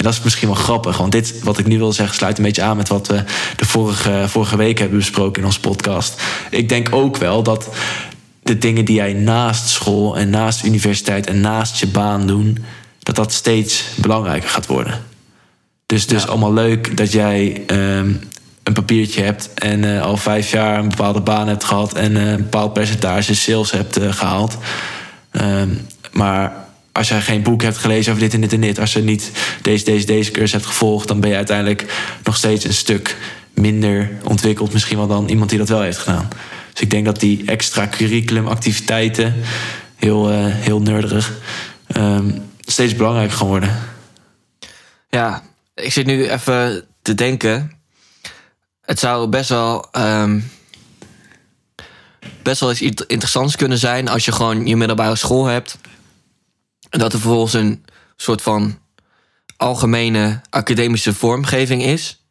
En 0.04 0.10
dat 0.10 0.18
is 0.18 0.24
misschien 0.24 0.48
wel 0.48 0.58
grappig, 0.58 0.98
want 0.98 1.12
dit, 1.12 1.44
wat 1.44 1.58
ik 1.58 1.68
nu 1.68 1.78
wil 1.78 1.94
zeggen, 1.94 2.16
sluit 2.16 2.38
een 2.38 2.44
beetje 2.44 2.62
aan 2.62 2.78
met 2.78 2.88
wat 2.88 3.08
we 3.08 3.24
de 3.56 3.66
vorige, 3.66 4.24
vorige 4.28 4.58
week 4.58 4.80
hebben 4.80 4.98
besproken 4.98 5.42
in 5.42 5.48
onze 5.48 5.60
podcast. 5.60 6.22
Ik 6.50 6.70
denk 6.70 6.88
ook 6.92 7.18
wel 7.18 7.44
dat 7.44 7.70
de 8.42 8.58
dingen 8.58 8.86
die 8.86 8.96
jij 8.96 9.14
naast 9.14 9.70
school 9.70 10.18
en 10.18 10.30
naast 10.30 10.64
universiteit 10.64 11.28
en 11.28 11.42
naast 11.42 11.80
je 11.80 11.88
baan 11.88 12.28
doen, 12.28 12.58
dat 13.00 13.16
dat 13.16 13.34
steeds 13.34 13.84
belangrijker 13.96 14.50
gaat 14.50 14.66
worden. 14.66 15.02
Dus 15.86 16.02
het 16.02 16.12
is 16.12 16.22
Ja. 16.22 16.28
allemaal 16.28 16.54
leuk 16.54 16.98
dat 16.98 17.12
jij 17.12 17.64
ehm, 17.68 18.12
een 18.64 18.74
papiertje 18.74 19.22
hebt 19.24 19.54
en 19.54 19.96
eh, 19.96 20.02
al 20.02 20.18
vijf 20.18 20.52
jaar 20.52 20.80
een 20.80 20.90
bepaalde 20.90 21.22
baan 21.22 21.48
hebt 21.48 21.64
gehad 21.64 21.94
en 21.94 22.18
eh, 22.18 22.32
een 22.32 22.38
bepaald 22.38 22.74
percentage 22.74 23.36
sales 23.36 23.72
hebt 23.72 23.98
eh, 23.98 24.14
gehaald. 24.14 24.58
Ehm, 25.32 25.70
maar 26.12 26.54
als 26.94 27.08
jij 27.08 27.22
geen 27.22 27.44
boek 27.44 27.62
hebt 27.62 27.78
gelezen 27.78 28.12
over 28.12 28.24
dit 28.24 28.34
en 28.34 28.42
dit 28.42 28.54
en 28.54 28.62
dit, 28.62 28.80
als 28.80 28.94
je 28.94 29.02
niet 29.02 29.32
deze, 29.62 29.86
deze, 29.86 30.06
deze 30.06 30.32
cursus 30.32 30.52
hebt 30.52 30.66
gevolgd, 30.66 31.08
dan 31.08 31.20
ben 31.20 31.30
je 31.30 31.36
uiteindelijk 31.36 31.94
nog 32.24 32.36
steeds 32.36 32.66
een 32.66 32.74
stuk 32.74 33.18
minder 33.54 34.10
ontwikkeld, 34.24 34.74
misschien 34.74 34.98
wel 34.98 35.08
dan 35.08 35.30
iemand 35.30 35.50
die 35.50 35.60
dat 35.60 35.70
wel 35.70 35.82
heeft 35.82 35.98
gedaan. 35.98 36.30
Dus 36.72 36.82
ik 36.82 36.90
denk 36.90 37.06
dat 37.06 37.20
die 37.20 37.46
extra 37.46 37.88
curriculumactiviteiten, 37.88 39.34
heel, 39.96 40.32
eh, 40.32 40.46
heel 40.46 40.82
nerdig, 40.82 41.34
ehm, 41.88 42.32
steeds 42.60 42.96
belangrijker 42.96 43.38
gaan 43.38 43.48
worden. 43.48 43.80
Ja, 45.10 45.44
ik 45.76 45.92
zit 45.92 46.06
nu 46.06 46.30
even 46.30 46.86
te 47.02 47.16
denken. 47.16 47.72
Het 48.82 49.00
zou 49.00 49.28
best 49.28 49.50
wel, 49.50 49.88
ehm, 49.92 50.40
best 52.44 52.60
wel 52.60 52.72
iets 52.72 53.06
interessants 53.08 53.56
kunnen 53.56 53.78
zijn 53.78 54.08
als 54.08 54.26
je 54.26 54.32
gewoon 54.32 54.66
je 54.66 54.76
middelbare 54.76 55.16
school 55.16 55.46
hebt. 55.46 55.78
En 56.94 57.00
dat 57.00 57.14
er 57.14 57.20
vervolgens 57.20 57.54
een 57.54 57.86
soort 58.16 58.42
van 58.42 58.80
algemene 59.58 60.42
academische 60.50 61.14
vormgeving 61.14 61.84
is. 61.84 62.26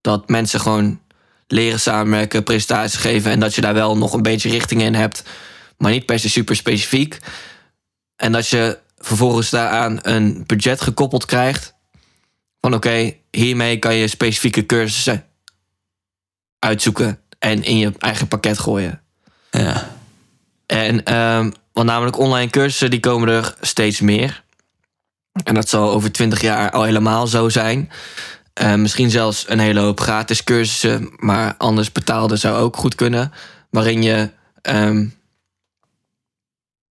Dat 0.00 0.28
mensen 0.28 0.60
gewoon 0.60 1.00
leren 1.46 1.80
samenwerken, 1.80 2.42
presentaties 2.42 2.98
geven 2.98 3.30
en 3.30 3.40
dat 3.40 3.54
je 3.54 3.60
daar 3.60 3.74
wel 3.74 3.96
nog 3.96 4.12
een 4.12 4.22
beetje 4.22 4.50
richting 4.50 4.82
in 4.82 4.94
hebt. 4.94 5.22
maar 5.78 5.90
niet 5.90 6.06
per 6.06 6.18
se 6.18 6.28
super 6.30 6.56
specifiek. 6.56 7.18
En 8.16 8.32
dat 8.32 8.48
je 8.48 8.78
vervolgens 8.98 9.50
daaraan 9.50 9.98
een 10.02 10.44
budget 10.46 10.80
gekoppeld 10.80 11.24
krijgt. 11.24 11.74
Van 12.60 12.74
oké, 12.74 13.14
hiermee 13.30 13.78
kan 13.78 13.94
je 13.94 14.08
specifieke 14.08 14.66
cursussen 14.66 15.26
uitzoeken 16.58 17.20
en 17.38 17.62
in 17.62 17.78
je 17.78 17.92
eigen 17.98 18.28
pakket 18.28 18.58
gooien. 18.58 19.02
Ja. 19.50 19.96
En 20.66 21.04
ehm, 21.04 21.50
want 21.72 21.86
namelijk 21.86 22.18
online 22.18 22.50
cursussen 22.50 22.90
die 22.90 23.00
komen 23.00 23.28
er 23.28 23.54
steeds 23.60 24.00
meer. 24.00 24.42
En 25.44 25.54
dat 25.54 25.68
zal 25.68 25.90
over 25.90 26.12
twintig 26.12 26.40
jaar 26.40 26.70
al 26.70 26.82
helemaal 26.82 27.26
zo 27.26 27.48
zijn. 27.48 27.90
Eh, 28.52 28.74
misschien 28.74 29.10
zelfs 29.10 29.48
een 29.48 29.58
hele 29.58 29.80
hoop 29.80 30.00
gratis 30.00 30.44
cursussen, 30.44 31.12
maar 31.16 31.54
anders 31.58 31.92
betaalde 31.92 32.36
zou 32.36 32.56
ook 32.56 32.76
goed 32.76 32.94
kunnen. 32.94 33.32
Waarin 33.70 34.02
je 34.02 34.30
ehm, 34.62 35.06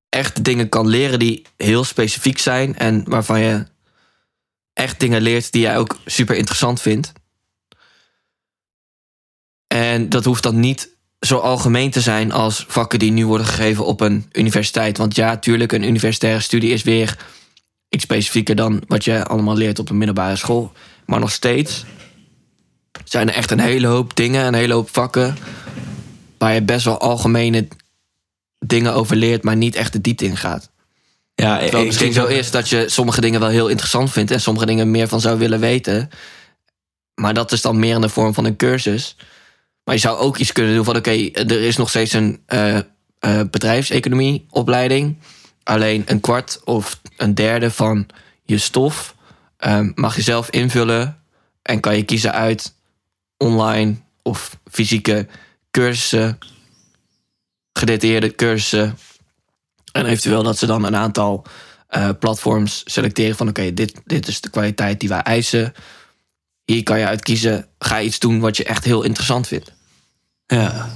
echt 0.10 0.44
dingen 0.44 0.70
kan 0.70 0.88
leren 0.88 1.20
die 1.20 1.46
heel 1.58 1.84
specifiek 1.84 2.38
zijn 2.38 2.78
en 2.78 3.04
waarvan 3.06 3.39
je 3.39 3.65
echt 4.74 5.00
dingen 5.00 5.22
leert 5.22 5.52
die 5.52 5.62
jij 5.62 5.78
ook 5.78 5.98
super 6.06 6.36
interessant 6.36 6.82
vindt. 6.82 7.12
En 9.68 10.10
dat 10.10 10.26
hoeft 10.26 10.44
dan 10.44 10.60
niet 10.60 10.89
zo 11.19 11.38
algemeen 11.38 11.91
te 11.91 12.01
zijn 12.01 12.32
als 12.32 12.65
vakken 12.67 12.99
die 12.99 13.12
nu 13.12 13.25
worden 13.25 13.47
gegeven 13.47 13.86
op 13.86 14.01
een 14.01 14.29
universiteit. 14.32 14.97
Want 14.97 15.15
ja, 15.15 15.38
tuurlijk, 15.38 15.71
een 15.71 15.84
universitaire 15.84 16.41
studie 16.41 16.71
is 16.71 16.84
weer 16.84 17.17
iets 17.89 18.03
specifieker 18.03 18.55
dan 18.55 18.82
wat 18.88 19.03
je 19.03 19.25
allemaal 19.25 19.55
leert 19.55 19.79
op 19.79 19.89
een 19.89 19.97
middelbare 19.97 20.36
school. 20.36 20.71
Maar 21.05 21.19
nog 21.19 21.32
steeds 21.32 21.86
zijn 23.03 23.29
er 23.29 23.36
echt 23.36 23.51
een 23.51 23.60
hele 23.60 23.88
hoop 23.88 24.15
dingen, 24.15 24.45
een 24.45 24.53
hele 24.53 24.73
hoop 24.73 24.89
vakken 24.91 25.38
waar 26.38 26.53
je 26.53 26.62
best 26.62 26.86
wel 26.86 26.99
algemene 26.99 27.67
dingen 28.65 28.93
over 28.93 29.15
leert, 29.15 29.43
maar 29.43 29.55
niet 29.55 29.75
echt 29.75 29.93
de 29.93 30.01
diepte 30.01 30.25
in 30.25 30.38
gaat. 30.38 30.69
Ja, 31.36 31.58
Terwijl 31.58 31.65
ik 31.67 31.71
het 31.71 31.86
misschien 31.86 32.13
zo 32.13 32.25
is 32.25 32.51
dat 32.51 32.69
je 32.69 32.89
sommige 32.89 33.21
dingen 33.21 33.39
wel 33.39 33.49
heel 33.49 33.67
interessant 33.67 34.12
vindt 34.12 34.32
en 34.32 34.41
sommige 34.41 34.65
dingen 34.65 34.91
meer 34.91 35.08
van 35.08 35.21
zou 35.21 35.38
willen 35.38 35.60
weten. 35.60 36.10
Maar 37.15 37.34
dat 37.34 37.51
is 37.51 37.62
dan 37.62 37.79
meer 37.79 37.95
in 37.95 38.01
de 38.01 38.10
vorm 38.10 38.34
van 38.34 38.45
een 38.45 38.55
cursus. 38.55 39.15
Maar 39.84 39.96
je 39.96 40.02
zou 40.02 40.18
ook 40.18 40.38
iets 40.38 40.52
kunnen 40.52 40.76
doen 40.76 40.86
van: 40.86 40.96
oké, 40.96 41.30
er 41.32 41.62
is 41.62 41.78
nog 41.78 41.89
steeds 41.89 42.13
een 42.13 42.42
eh 42.46 42.80
eh, 43.20 43.42
bedrijfseconomieopleiding. 43.50 45.18
Alleen 45.63 46.04
een 46.06 46.20
kwart 46.20 46.62
of 46.63 47.00
een 47.18 47.36
derde 47.36 47.72
van 47.72 48.08
je 48.44 48.58
stof 48.58 49.15
ehm, 49.58 49.92
mag 49.96 50.15
je 50.15 50.22
zelf 50.22 50.50
invullen. 50.50 51.22
En 51.62 51.80
kan 51.80 51.96
je 51.96 52.04
kiezen 52.04 52.34
uit 52.34 52.76
online 53.38 53.96
of 54.22 54.58
fysieke 54.72 55.28
cursussen, 55.72 56.38
gedetailleerde 57.74 58.36
cursussen. 58.36 58.98
En 59.92 60.06
eventueel 60.06 60.44
dat 60.44 60.58
ze 60.58 60.65
dan 60.65 60.84
een 60.84 60.96
aantal 60.96 61.46
eh, 61.88 62.10
platforms 62.20 62.82
selecteren 62.86 63.36
van 63.36 63.48
oké, 63.48 63.74
dit, 63.74 64.02
dit 64.06 64.28
is 64.28 64.42
de 64.42 64.50
kwaliteit 64.50 65.00
die 65.00 65.10
wij 65.10 65.22
eisen. 65.22 65.74
Hier 66.69 66.84
kan 66.84 66.99
je 66.99 67.05
uit 67.05 67.21
kiezen, 67.21 67.65
ga 67.79 68.01
iets 68.01 68.19
doen 68.19 68.39
wat 68.39 68.58
je 68.58 68.63
echt 68.63 68.84
heel 68.84 69.03
interessant 69.03 69.47
vindt. 69.47 69.73
Ja. 70.47 70.89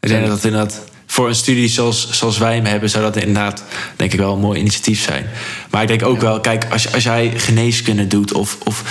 Ik 0.00 0.08
denk 0.08 0.20
dat 0.20 0.30
dat 0.30 0.44
inderdaad 0.44 0.80
voor 1.06 1.28
een 1.28 1.34
studie 1.34 1.68
zoals, 1.68 2.10
zoals 2.10 2.38
wij 2.38 2.54
hem 2.54 2.64
hebben, 2.64 2.90
zou 2.90 3.04
dat 3.04 3.16
inderdaad 3.16 3.64
denk 3.96 4.12
ik 4.12 4.18
wel 4.18 4.32
een 4.32 4.40
mooi 4.40 4.60
initiatief 4.60 5.02
zijn. 5.02 5.26
Maar 5.70 5.82
ik 5.82 5.88
denk 5.88 6.02
ook 6.02 6.20
wel, 6.20 6.40
kijk, 6.40 6.66
als, 6.70 6.92
als 6.92 7.02
jij 7.02 7.32
geneeskunde 7.36 8.06
doet 8.06 8.32
of, 8.32 8.58
of 8.64 8.82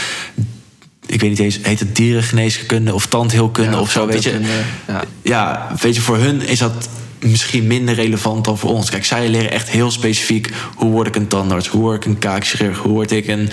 ik 1.06 1.22
weet 1.22 1.30
niet 1.30 1.40
eens, 1.40 1.60
heet 1.62 1.80
het 1.80 1.96
dierengeneeskunde 1.96 2.94
of 2.94 3.06
tandheelkunde 3.06 3.78
of 3.78 3.92
zo, 3.92 4.08
weet 4.08 4.24
je. 4.24 4.40
Ja. 4.88 5.04
Ja, 5.22 5.76
weet 5.80 5.96
je, 5.96 6.02
voor 6.02 6.18
hun 6.18 6.42
is 6.42 6.60
dat 6.60 6.90
misschien 7.24 7.68
minder 7.68 7.96
relevant 7.96 8.46
dan 8.46 8.58
voor 8.58 8.70
ons. 8.70 8.90
Kijk, 8.90 9.06
zij 9.06 9.30
leren 9.30 9.52
echt 9.52 9.70
heel 9.70 9.92
specifiek 9.92 10.54
hoe 10.76 10.92
word 10.92 11.08
ik 11.08 11.16
een 11.16 11.28
tandarts, 11.28 11.68
hoe 11.68 11.82
word 11.82 11.96
ik 11.96 12.06
een 12.06 12.20
kaakchirurg, 12.20 12.78
hoe 12.78 12.92
word 12.92 13.12
ik 13.12 13.28
een, 13.28 13.50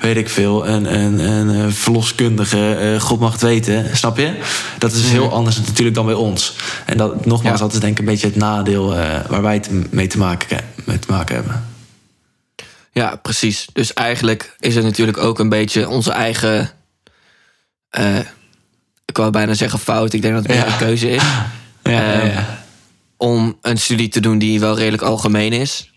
weet 0.00 0.16
ik 0.16 0.28
veel, 0.28 0.66
een, 0.68 0.94
een, 0.94 1.18
een 1.18 1.72
verloskundige, 1.72 2.74
eh, 2.74 3.00
God 3.00 3.20
mag 3.20 3.32
het 3.32 3.42
weten, 3.42 3.96
snap 3.96 4.16
je? 4.18 4.34
Dat 4.78 4.92
is 4.92 5.02
dus 5.02 5.10
heel 5.10 5.32
anders 5.32 5.56
natuurlijk 5.56 5.96
dan 5.96 6.06
bij 6.06 6.14
ons. 6.14 6.54
En 6.86 6.96
dat, 6.96 7.26
nogmaals, 7.26 7.58
Ja. 7.58 7.64
dat 7.64 7.72
is 7.74 7.80
denk 7.80 7.92
ik 7.92 7.98
een 7.98 8.04
beetje 8.04 8.26
het 8.26 8.36
nadeel 8.36 8.96
eh, 8.96 9.20
waar 9.28 9.42
wij 9.42 9.54
het 9.54 9.92
mee 9.92 10.06
te 10.06 10.18
maken, 10.18 10.64
mee 10.84 10.98
te 10.98 11.10
maken 11.10 11.34
hebben. 11.34 11.66
Ja, 12.92 13.16
precies. 13.16 13.66
Dus 13.72 13.92
eigenlijk 13.92 14.56
is 14.58 14.74
het 14.74 14.84
natuurlijk 14.84 15.18
ook 15.18 15.38
een 15.38 15.48
beetje 15.48 15.88
onze 15.88 16.12
eigen. 16.12 16.70
eh, 17.90 18.18
ik 19.04 19.16
wou 19.16 19.30
bijna 19.30 19.54
zeggen 19.54 19.78
fout. 19.78 20.12
Ik 20.12 20.22
denk 20.22 20.34
dat 20.34 20.42
het 20.42 20.52
meer 20.52 20.66
Ja. 20.66 20.72
een 20.72 20.78
keuze 20.78 21.10
is. 21.10 21.22
Ja, 21.82 21.90
ja, 21.90 22.12
Ehm, 22.20 22.26
ja. 22.26 22.61
Om 23.22 23.58
een 23.60 23.78
studie 23.78 24.08
te 24.08 24.20
doen 24.20 24.38
die 24.38 24.60
wel 24.60 24.76
redelijk 24.76 25.02
algemeen 25.02 25.52
is. 25.52 25.92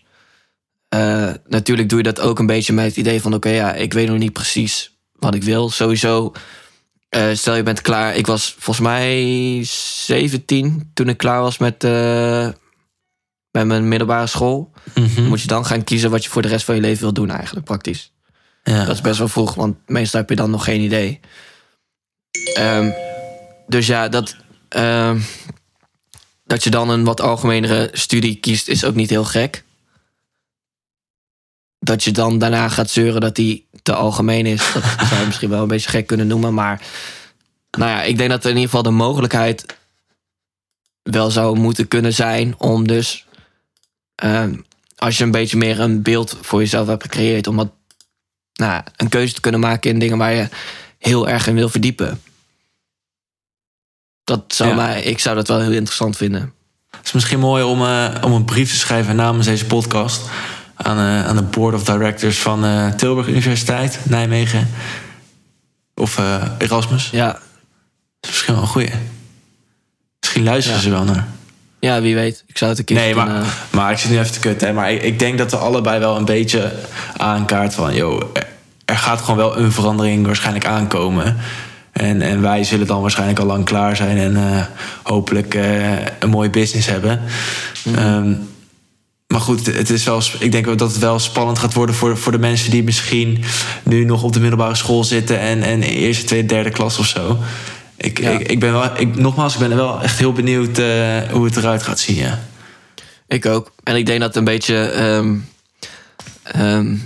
Eh, 0.88 1.32
natuurlijk 1.46 1.88
doe 1.88 1.98
je 1.98 2.04
dat 2.04 2.20
ook 2.20 2.38
een 2.38 2.46
beetje 2.46 2.72
met 2.72 2.84
het 2.84 2.96
idee 2.96 3.20
van: 3.20 3.34
oké, 3.34 3.48
ja, 3.48 3.74
ik 3.74 3.92
weet 3.92 4.08
nog 4.08 4.18
niet 4.18 4.32
precies 4.32 4.96
wat 5.12 5.34
ik 5.34 5.42
wil. 5.42 5.70
Sowieso, 5.70 6.32
eh, 7.08 7.28
stel 7.32 7.54
je 7.54 7.62
bent 7.62 7.80
klaar. 7.80 8.14
Ik 8.14 8.26
was 8.26 8.54
volgens 8.58 8.86
mij 8.86 9.60
17 9.64 10.90
toen 10.94 11.08
ik 11.08 11.16
klaar 11.16 11.40
was 11.40 11.58
met, 11.58 11.84
eh, 11.84 12.48
met 13.50 13.66
mijn 13.66 13.88
middelbare 13.88 14.26
school. 14.26 14.72
Mhm. 14.94 15.22
Moet 15.22 15.40
je 15.40 15.48
dan 15.48 15.66
gaan 15.66 15.84
kiezen 15.84 16.10
wat 16.10 16.24
je 16.24 16.30
voor 16.30 16.42
de 16.42 16.48
rest 16.48 16.64
van 16.64 16.74
je 16.74 16.80
leven 16.80 17.02
wil 17.02 17.12
doen, 17.12 17.30
eigenlijk 17.30 17.66
praktisch. 17.66 18.12
ja. 18.62 18.84
Dat 18.84 18.94
is 18.94 19.00
best 19.00 19.18
wel 19.18 19.28
vroeg, 19.28 19.54
want 19.54 19.76
meestal 19.86 20.20
heb 20.20 20.28
je 20.28 20.36
dan 20.36 20.50
nog 20.50 20.64
geen 20.64 20.80
idee. 20.80 21.20
Ehm, 22.54 22.90
dus 23.66 23.86
ja, 23.86 24.08
dat, 24.08 24.36
ehm, 24.68 25.18
dat 26.46 26.64
je 26.64 26.70
dan 26.70 26.88
een 26.88 27.04
wat 27.04 27.20
algemenere 27.20 27.90
studie 27.92 28.36
kiest, 28.36 28.68
is 28.68 28.84
ook 28.84 28.94
niet 28.94 29.10
heel 29.10 29.24
gek. 29.24 29.64
Dat 31.78 32.04
je 32.04 32.10
dan 32.10 32.38
daarna 32.38 32.68
gaat 32.68 32.90
zeuren 32.90 33.20
dat 33.20 33.34
die 33.34 33.66
te 33.82 33.94
algemeen 33.94 34.46
is, 34.46 34.72
dat 34.72 34.82
zou 35.08 35.20
je 35.20 35.26
misschien 35.26 35.50
wel 35.50 35.62
een 35.62 35.68
beetje 35.68 35.90
gek 35.90 36.06
kunnen 36.06 36.26
noemen. 36.26 36.54
Maar 36.54 36.82
nou 37.70 37.90
ja, 37.90 38.02
ik 38.02 38.16
denk 38.16 38.30
dat 38.30 38.44
er 38.44 38.50
in 38.50 38.56
ieder 38.56 38.70
geval 38.70 38.82
de 38.82 38.90
mogelijkheid 38.90 39.76
wel 41.02 41.30
zou 41.30 41.58
moeten 41.58 41.88
kunnen 41.88 42.14
zijn 42.14 42.54
om 42.58 42.86
dus, 42.86 43.26
ehm, 44.14 44.56
als 44.96 45.18
je 45.18 45.24
een 45.24 45.30
beetje 45.30 45.56
meer 45.56 45.80
een 45.80 46.02
beeld 46.02 46.38
voor 46.40 46.60
jezelf 46.60 46.86
hebt 46.86 47.02
gecreëerd, 47.02 47.46
om 47.46 47.56
wat 47.56 47.72
nou, 48.52 48.82
een 48.96 49.08
keuze 49.08 49.34
te 49.34 49.40
kunnen 49.40 49.60
maken 49.60 49.90
in 49.90 49.98
dingen 49.98 50.18
waar 50.18 50.34
je 50.34 50.48
heel 50.98 51.28
erg 51.28 51.46
in 51.46 51.54
wil 51.54 51.68
verdiepen. 51.68 52.20
Dat 54.26 54.42
zou 54.48 54.68
Ja. 54.70 54.74
mij, 54.76 55.02
ik 55.02 55.18
zou 55.18 55.36
dat 55.36 55.48
wel 55.48 55.60
heel 55.60 55.72
interessant 55.72 56.16
vinden. 56.16 56.52
Het 56.90 57.06
is 57.06 57.12
misschien 57.12 57.38
mooi 57.38 57.62
om, 57.62 57.82
eh, 57.82 58.08
om 58.22 58.32
een 58.32 58.44
brief 58.44 58.70
te 58.70 58.76
schrijven 58.76 59.16
namens 59.16 59.46
deze 59.46 59.64
podcast 59.66 60.22
aan, 60.74 60.98
eh, 60.98 61.26
aan 61.26 61.36
de 61.36 61.42
board 61.42 61.74
of 61.74 61.84
directors 61.84 62.38
van 62.38 62.64
eh, 62.64 62.88
Tilburg 62.88 63.26
Universiteit, 63.28 63.98
Nijmegen 64.02 64.68
of 65.94 66.18
Erasmus. 66.58 67.08
Ja, 67.12 67.26
Dat 67.32 67.40
is 68.20 68.28
misschien 68.30 68.54
wel 68.54 68.62
een 68.62 68.68
goeie. 68.68 68.90
Misschien 70.20 70.44
luisteren 70.44 70.78
Ja. 70.78 70.84
ze 70.84 70.90
wel 70.90 71.04
naar. 71.04 71.26
ja 71.80 72.00
wie 72.00 72.14
weet. 72.14 72.44
Ik 72.46 72.58
zou 72.58 72.70
het 72.70 72.78
een 72.78 72.84
keer 72.84 72.96
Nee, 72.96 73.12
kunnen- 73.12 73.34
maar, 73.34 73.44
maar 73.70 73.90
ik 73.92 73.98
zit 73.98 74.10
nu 74.10 74.18
even 74.18 74.32
te 74.32 74.40
kutten. 74.40 74.68
Hè, 74.68 74.74
maar 74.74 74.92
ik, 74.92 75.02
ik 75.02 75.18
denk 75.18 75.38
dat 75.38 75.50
we 75.50 75.56
allebei 75.56 75.98
wel 75.98 76.16
een 76.16 76.24
beetje 76.24 76.72
aankaart 77.16 77.74
van... 77.74 77.90
Er, 77.90 78.26
er 78.84 78.96
gaat 78.96 79.20
gewoon 79.20 79.36
wel 79.36 79.58
een 79.58 79.72
verandering 79.72 80.26
waarschijnlijk 80.26 80.66
aankomen. 80.66 81.36
En, 81.96 82.22
en 82.22 82.40
wij 82.40 82.64
zullen 82.64 82.86
dan 82.86 83.00
waarschijnlijk 83.00 83.38
al 83.38 83.46
lang 83.46 83.64
klaar 83.64 83.96
zijn... 83.96 84.18
en 84.18 84.36
eh, 84.36 84.64
hopelijk 85.02 85.54
eh, 85.54 85.92
een 86.18 86.30
mooie 86.30 86.50
business 86.50 86.86
hebben. 86.86 87.20
Ehm, 87.96 88.32
maar 89.26 89.40
goed, 89.40 89.66
het 89.66 89.90
is 89.90 90.04
wel, 90.04 90.20
ik 90.38 90.52
denk 90.52 90.78
dat 90.78 90.92
het 90.92 90.98
wel 90.98 91.18
spannend 91.18 91.58
gaat 91.58 91.74
worden... 91.74 91.94
voor, 91.94 92.16
voor 92.18 92.32
de 92.32 92.38
mensen 92.38 92.70
die 92.70 92.84
misschien 92.84 93.44
nu 93.82 94.04
nog 94.04 94.22
op 94.22 94.32
de 94.32 94.40
middelbare 94.40 94.74
school 94.74 95.04
zitten... 95.04 95.40
en, 95.40 95.62
en 95.62 95.82
eerste, 95.82 96.24
tweede, 96.24 96.46
derde 96.46 96.70
klas 96.70 96.98
of 96.98 97.06
zo... 97.06 97.38
Ik, 97.96 98.20
Ja. 98.20 98.30
ik, 98.30 98.48
ik 98.48 98.60
ben 98.60 98.72
wel, 98.72 98.90
ik, 98.96 99.16
nogmaals, 99.16 99.54
ik 99.54 99.60
ben 99.60 99.76
wel 99.76 100.02
echt 100.02 100.18
heel 100.18 100.32
benieuwd 100.32 100.78
eh, 100.78 101.18
hoe 101.30 101.44
het 101.44 101.56
eruit 101.56 101.82
gaat 101.82 101.98
zien. 101.98 102.16
Ja. 102.16 102.38
Ik 103.28 103.46
ook. 103.46 103.72
En 103.82 103.96
ik 103.96 104.06
denk 104.06 104.20
dat 104.20 104.36
een 104.36 104.44
beetje. 104.44 104.76
ehm, 104.76 105.36
ehm, 106.42 106.96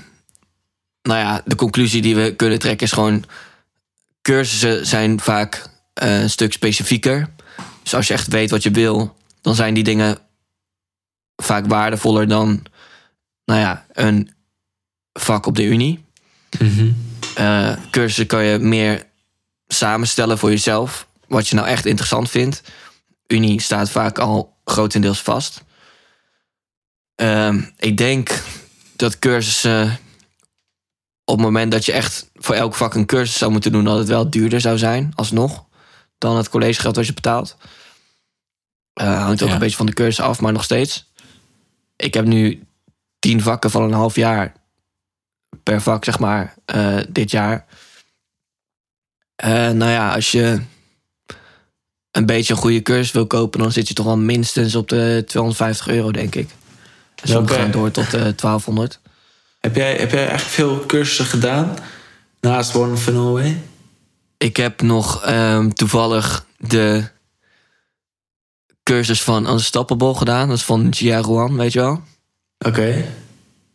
nou 1.03 1.19
ja, 1.19 1.43
de 1.45 1.55
conclusie 1.55 2.03
die 2.03 2.15
we 2.15 2.35
kunnen 2.37 2.59
trekken 2.59 2.87
is 2.87 2.93
gewoon. 2.93 3.25
Cursussen 4.23 4.87
zijn 4.87 5.21
vaak 5.21 5.69
eh, 5.95 6.21
een 6.21 6.31
stuk 6.31 6.53
specifieker. 6.53 7.31
Dus 7.83 7.95
als 7.95 8.07
je 8.07 8.15
echt 8.15 8.29
weet 8.29 8.51
wat 8.51 8.63
je 8.63 8.71
wil, 8.71 9.17
dan 9.41 9.55
zijn 9.55 9.75
die 9.75 9.85
dingen 9.85 10.19
vaak 11.37 11.67
waardevoller 11.67 12.29
dan. 12.29 12.63
Nou 13.45 13.61
ja, 13.61 13.87
een 13.93 14.31
vak 15.13 15.47
op 15.47 15.57
de 15.57 15.65
Unie. 15.65 16.05
Eh, 17.35 17.73
cursussen 17.91 18.27
kan 18.27 18.45
je 18.45 18.59
meer 18.59 19.07
samenstellen 19.67 20.39
voor 20.39 20.51
jezelf. 20.51 21.07
Wat 21.27 21.49
je 21.49 21.55
nou 21.55 21.69
echt 21.69 21.87
interessant 21.87 22.31
vindt. 22.31 22.63
Unie 23.27 23.61
staat 23.61 23.91
vaak 23.91 24.19
al 24.19 24.57
grotendeels 24.65 25.21
vast. 25.23 25.63
Ehm, 27.15 27.61
ik 27.77 27.97
denk 27.97 28.43
dat 28.97 29.19
cursussen. 29.19 29.99
Op 31.31 31.37
het 31.37 31.47
moment 31.47 31.73
dat 31.73 31.85
je 31.85 31.93
echt 31.93 32.31
voor 32.35 32.55
elk 32.55 32.75
vak 32.75 32.95
een 32.95 33.07
cursus 33.07 33.39
zou 33.39 33.51
moeten 33.53 33.73
doen, 33.73 33.85
dat 33.85 33.99
het 33.99 34.09
wel 34.09 34.31
duurder 34.31 34.61
zou 34.61 34.79
zijn, 34.79 35.13
alsnog, 35.15 35.65
dan 36.19 36.37
het 36.37 36.49
collegegeld 36.49 36.97
wat 36.97 37.07
je 37.07 37.13
betaalt. 37.15 37.57
Eh, 38.93 39.23
hangt 39.25 39.43
ook 39.43 39.49
Ja. 39.49 39.55
een 39.55 39.61
beetje 39.61 39.77
van 39.77 39.87
de 39.87 39.93
cursus 39.95 40.21
af, 40.25 40.41
maar 40.41 40.53
nog 40.53 40.65
steeds. 40.65 41.09
ik 41.97 42.15
heb 42.15 42.25
nu 42.25 42.63
tien 43.19 43.43
vakken 43.43 43.71
van 43.71 43.83
een 43.83 43.93
half 43.93 44.15
jaar 44.15 44.53
per 45.63 45.81
vak, 45.83 46.05
zeg 46.05 46.19
maar, 46.19 46.55
eh, 46.65 46.97
dit 47.09 47.31
jaar. 47.31 47.67
Eh, 49.37 49.51
nou 49.71 49.91
ja, 49.91 50.15
als 50.15 50.31
je 50.33 50.61
een 52.11 52.27
beetje 52.27 52.53
een 52.55 52.61
goede 52.61 52.83
cursus 52.83 53.13
wil 53.13 53.27
kopen, 53.27 53.61
dan 53.61 53.73
zit 53.73 53.89
je 53.89 53.95
toch 53.95 54.07
wel 54.07 54.17
minstens 54.17 54.75
op 54.75 54.89
de 54.89 55.25
250 55.27 55.89
euro, 55.89 56.11
denk 56.11 56.35
ik. 56.35 56.51
En 57.23 57.33
Welke- 57.33 57.53
gaan 57.53 57.71
door 57.71 57.91
tot 57.91 58.15
eh 58.15 58.27
1200. 58.37 59.01
Heb 59.61 59.77
jij, 59.77 59.97
heb 59.97 60.11
jij 60.11 60.29
echt 60.29 60.47
veel 60.47 60.87
cursussen 60.87 61.25
gedaan? 61.25 61.77
Naast 62.41 62.75
One 62.75 62.93
of 62.93 63.11
Norway? 63.11 63.61
Ik 64.37 64.57
heb 64.57 64.83
nog 64.83 65.23
ehm, 65.25 65.69
toevallig 65.69 66.47
de 66.57 67.09
cursus 68.83 69.23
van 69.23 69.51
Unstoppable 69.51 70.15
gedaan. 70.15 70.49
Dat 70.49 70.57
is 70.57 70.65
van 70.65 70.95
Gia 70.95 71.21
Ruan, 71.21 71.57
weet 71.57 71.73
je 71.73 71.79
wel. 71.79 72.03
Oké. 72.59 73.05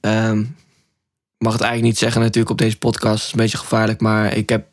Ehm, 0.02 0.40
ik 0.40 1.42
mag 1.42 1.54
het 1.54 1.62
eigenlijk 1.62 1.82
niet 1.82 1.98
zeggen 1.98 2.22
natuurlijk 2.22 2.50
op 2.50 2.58
deze 2.58 2.78
podcast. 2.78 3.16
Het 3.16 3.26
is 3.26 3.32
een 3.32 3.40
beetje 3.40 3.58
gevaarlijk. 3.58 4.02
Maar 4.02 4.34
ik 4.34 4.50
heb 4.50 4.68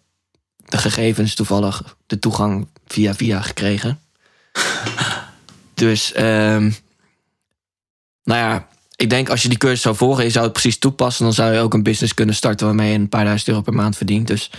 de 0.57 0.79
gegevens 0.79 1.35
toevallig 1.35 1.96
de 2.07 2.18
toegang 2.18 2.68
via 2.87 3.14
via 3.14 3.42
gekregen. 3.42 4.01
dus, 5.75 6.12
ehm, 6.12 6.70
nou 8.25 8.40
ja, 8.40 8.68
ik 9.03 9.11
denk 9.11 9.29
als 9.29 9.43
je 9.43 9.49
die 9.49 9.59
cursus 9.59 9.81
zou 9.81 9.97
volgen... 9.97 10.25
je 10.25 10.31
zou 10.31 10.45
het 10.45 10.53
precies 10.53 10.79
toepassen... 10.79 11.25
dan 11.25 11.33
zou 11.33 11.53
je 11.53 11.61
ook 11.61 11.75
een 11.75 11.83
business 11.83 12.15
kunnen 12.15 12.35
starten... 12.35 12.67
waarmee 12.67 12.93
je 12.93 12.99
een 12.99 13.09
paar 13.09 13.25
duizend 13.25 13.49
euro 13.49 13.61
per 13.61 13.73
maand 13.73 13.97
verdient. 13.97 14.27
Dus 14.27 14.51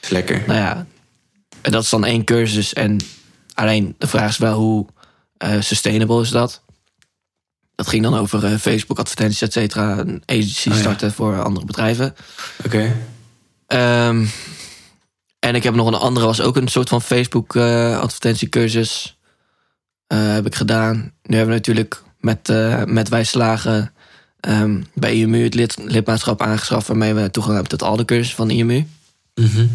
Is 0.00 0.08
lekker. 0.08 0.42
nou 0.46 0.58
ja, 0.58 0.86
en 1.60 1.72
dat 1.72 1.82
is 1.82 1.88
dan 1.88 2.04
één 2.04 2.24
cursus. 2.24 2.72
En 2.72 3.00
alleen 3.54 3.94
de 3.98 4.06
vraag 4.06 4.28
is 4.30 4.38
wel 4.38 4.58
hoe 4.58 4.86
eh, 5.36 5.60
sustainable 5.60 6.20
is 6.22 6.30
dat? 6.30 6.62
Dat 7.74 7.86
ging 7.88 8.02
dan 8.02 8.14
over 8.14 8.44
eh, 8.44 8.58
Facebook 8.58 8.98
advertenties, 8.98 9.42
et 9.42 9.52
cetera. 9.52 9.98
Een 9.98 10.22
agency 10.26 10.68
Oh 10.68 10.74
ja. 10.74 10.80
starten 10.80 11.12
voor 11.12 11.42
andere 11.42 11.66
bedrijven. 11.66 12.14
Oké. 12.64 12.96
Ehm, 13.66 14.26
en 15.38 15.54
ik 15.54 15.62
heb 15.62 15.74
nog 15.74 15.86
een 15.86 15.94
andere, 15.94 16.26
was 16.26 16.40
ook 16.40 16.56
een 16.56 16.68
soort 16.68 16.88
van 16.88 17.02
Facebook 17.02 17.56
eh, 17.56 17.98
advertentiecursus. 17.98 19.18
Heb 20.06 20.46
ik 20.46 20.54
gedaan. 20.54 21.12
Nu 21.22 21.36
hebben 21.36 21.54
we 21.54 21.60
natuurlijk 21.60 22.02
met, 22.20 22.48
eh 22.48 22.84
met 22.84 23.08
Wij 23.08 23.24
Slagen 23.24 23.92
ehm, 24.40 24.82
bij 24.94 25.14
IMU 25.14 25.42
het 25.42 25.54
lid, 25.54 25.76
lidmaatschap 25.84 26.42
aangeschaft... 26.42 26.86
waarmee 26.86 27.14
we 27.14 27.30
toegang 27.30 27.54
hebben 27.54 27.78
tot 27.78 27.88
al 27.88 27.96
de 27.96 28.04
cursussen 28.04 28.36
van 28.36 28.50
IMU. 28.50 28.86
Mhm. 29.34 29.66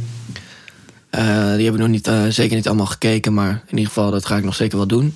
Eh, 1.10 1.54
die 1.56 1.66
heb 1.66 1.74
ik 1.74 1.80
nog 1.80 1.88
niet, 1.88 2.08
eh, 2.08 2.26
zeker 2.28 2.56
niet 2.56 2.68
allemaal 2.68 2.86
gekeken, 2.86 3.34
maar 3.34 3.64
in 3.68 3.78
ieder 3.78 3.94
geval, 3.94 4.12
dat 4.12 4.26
ga 4.26 4.38
ik 4.38 4.44
nog 4.44 4.56
zeker 4.56 4.78
wel 4.78 4.88
doen. 4.88 5.16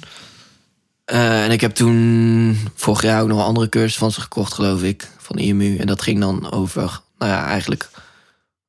En 1.05 1.51
ik 1.51 1.61
heb 1.61 1.75
toen 1.75 2.57
vorig 2.75 3.01
jaar 3.01 3.21
ook 3.21 3.27
nog 3.27 3.37
een 3.37 3.45
andere 3.45 3.69
cursus 3.69 3.97
van 3.97 4.11
ze 4.11 4.21
gekocht, 4.21 4.53
geloof 4.53 4.83
ik, 4.83 5.09
van 5.17 5.37
IMU. 5.37 5.77
En 5.77 5.87
dat 5.87 6.01
ging 6.01 6.19
dan 6.19 6.51
over, 6.51 7.01
nou 7.17 7.31
ja, 7.31 7.45
eigenlijk 7.45 7.89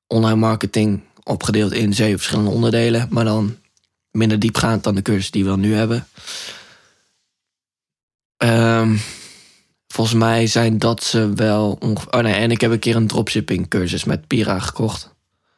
online 0.06 0.36
marketing 0.36 1.00
opgedeeld 1.22 1.72
in 1.72 1.94
zeven 1.94 2.18
verschillende 2.18 2.50
onderdelen, 2.50 3.06
maar 3.10 3.24
dan 3.24 3.56
minder 4.10 4.38
diepgaand 4.38 4.84
dan 4.84 4.94
de 4.94 5.02
cursus 5.02 5.30
die 5.30 5.44
we 5.44 5.48
dan 5.48 5.60
nu 5.60 5.74
hebben. 5.74 6.06
Ehm, 8.38 8.96
volgens 9.88 10.16
mij 10.16 10.46
zijn 10.46 10.78
dat 10.78 11.04
ze 11.04 11.32
wel 11.34 11.76
ongeveer. 11.80 12.12
Oh 12.12 12.20
nee, 12.20 12.34
en 12.34 12.50
ik 12.50 12.60
heb 12.60 12.70
een 12.70 12.78
keer 12.78 12.96
een 12.96 13.06
dropshipping 13.06 13.68
cursus 13.68 14.04
met 14.04 14.26
Pira 14.26 14.58
gekocht. 14.58 15.14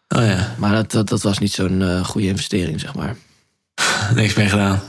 Oh 0.08 0.24
ja. 0.24 0.54
Maar 0.58 0.72
dat, 0.72 0.90
dat, 0.90 1.08
dat 1.08 1.22
was 1.22 1.38
niet 1.38 1.52
zo'n 1.52 1.82
eh, 1.82 2.04
goede 2.04 2.26
investering, 2.26 2.80
zeg 2.80 2.94
maar. 2.94 3.16
Niks 4.14 4.34
mee 4.34 4.48
gedaan. 4.48 4.82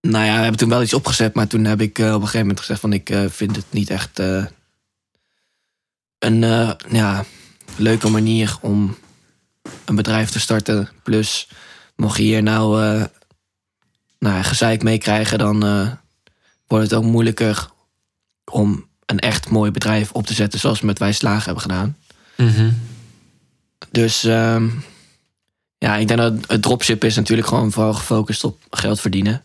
Nou 0.00 0.24
ja, 0.24 0.34
we 0.34 0.40
hebben 0.40 0.56
toen 0.56 0.68
wel 0.68 0.82
iets 0.82 0.94
opgezet, 0.94 1.34
maar 1.34 1.46
toen 1.46 1.64
heb 1.64 1.80
ik 1.80 1.98
eh, 1.98 2.06
op 2.06 2.12
een 2.14 2.20
gegeven 2.20 2.40
moment 2.40 2.60
gezegd 2.60 2.80
van 2.80 2.92
ik 2.92 3.10
eh, 3.10 3.24
vind 3.28 3.56
het 3.56 3.64
niet 3.70 3.90
echt 3.90 4.18
een 6.18 6.40
ja, 6.90 7.24
leuke 7.76 8.08
manier 8.08 8.56
om 8.60 8.96
een 9.84 9.94
bedrijf 9.94 10.30
te 10.30 10.40
starten. 10.40 10.88
Plus, 11.02 11.48
mocht 11.96 12.16
je 12.16 12.22
hier 12.22 12.42
nou, 12.42 12.98
nou 14.18 14.42
gezeik 14.42 14.82
mee 14.82 14.98
krijgen, 14.98 15.38
dan 15.38 15.64
wordt 16.66 16.90
het 16.90 16.94
ook 16.94 17.04
moeilijker 17.04 17.70
om 18.44 18.86
een 19.06 19.18
echt 19.18 19.50
mooi 19.50 19.70
bedrijf 19.70 20.12
op 20.12 20.26
te 20.26 20.34
zetten 20.34 20.60
zoals 20.60 20.80
we 20.80 20.86
met 20.86 20.98
Wij 20.98 21.12
Slagen 21.12 21.44
hebben 21.44 21.62
gedaan. 21.62 21.96
Mhm. 22.36 22.70
Dus 23.90 24.24
ehm, 24.24 24.68
ja, 25.78 25.96
ik 25.96 26.08
denk 26.08 26.20
dat 26.20 26.34
het 26.46 26.62
dropship 26.62 27.04
is 27.04 27.16
natuurlijk 27.16 27.48
gewoon 27.48 27.72
vooral 27.72 27.94
gefocust 27.94 28.44
op 28.44 28.58
geld 28.70 29.00
verdienen. 29.00 29.44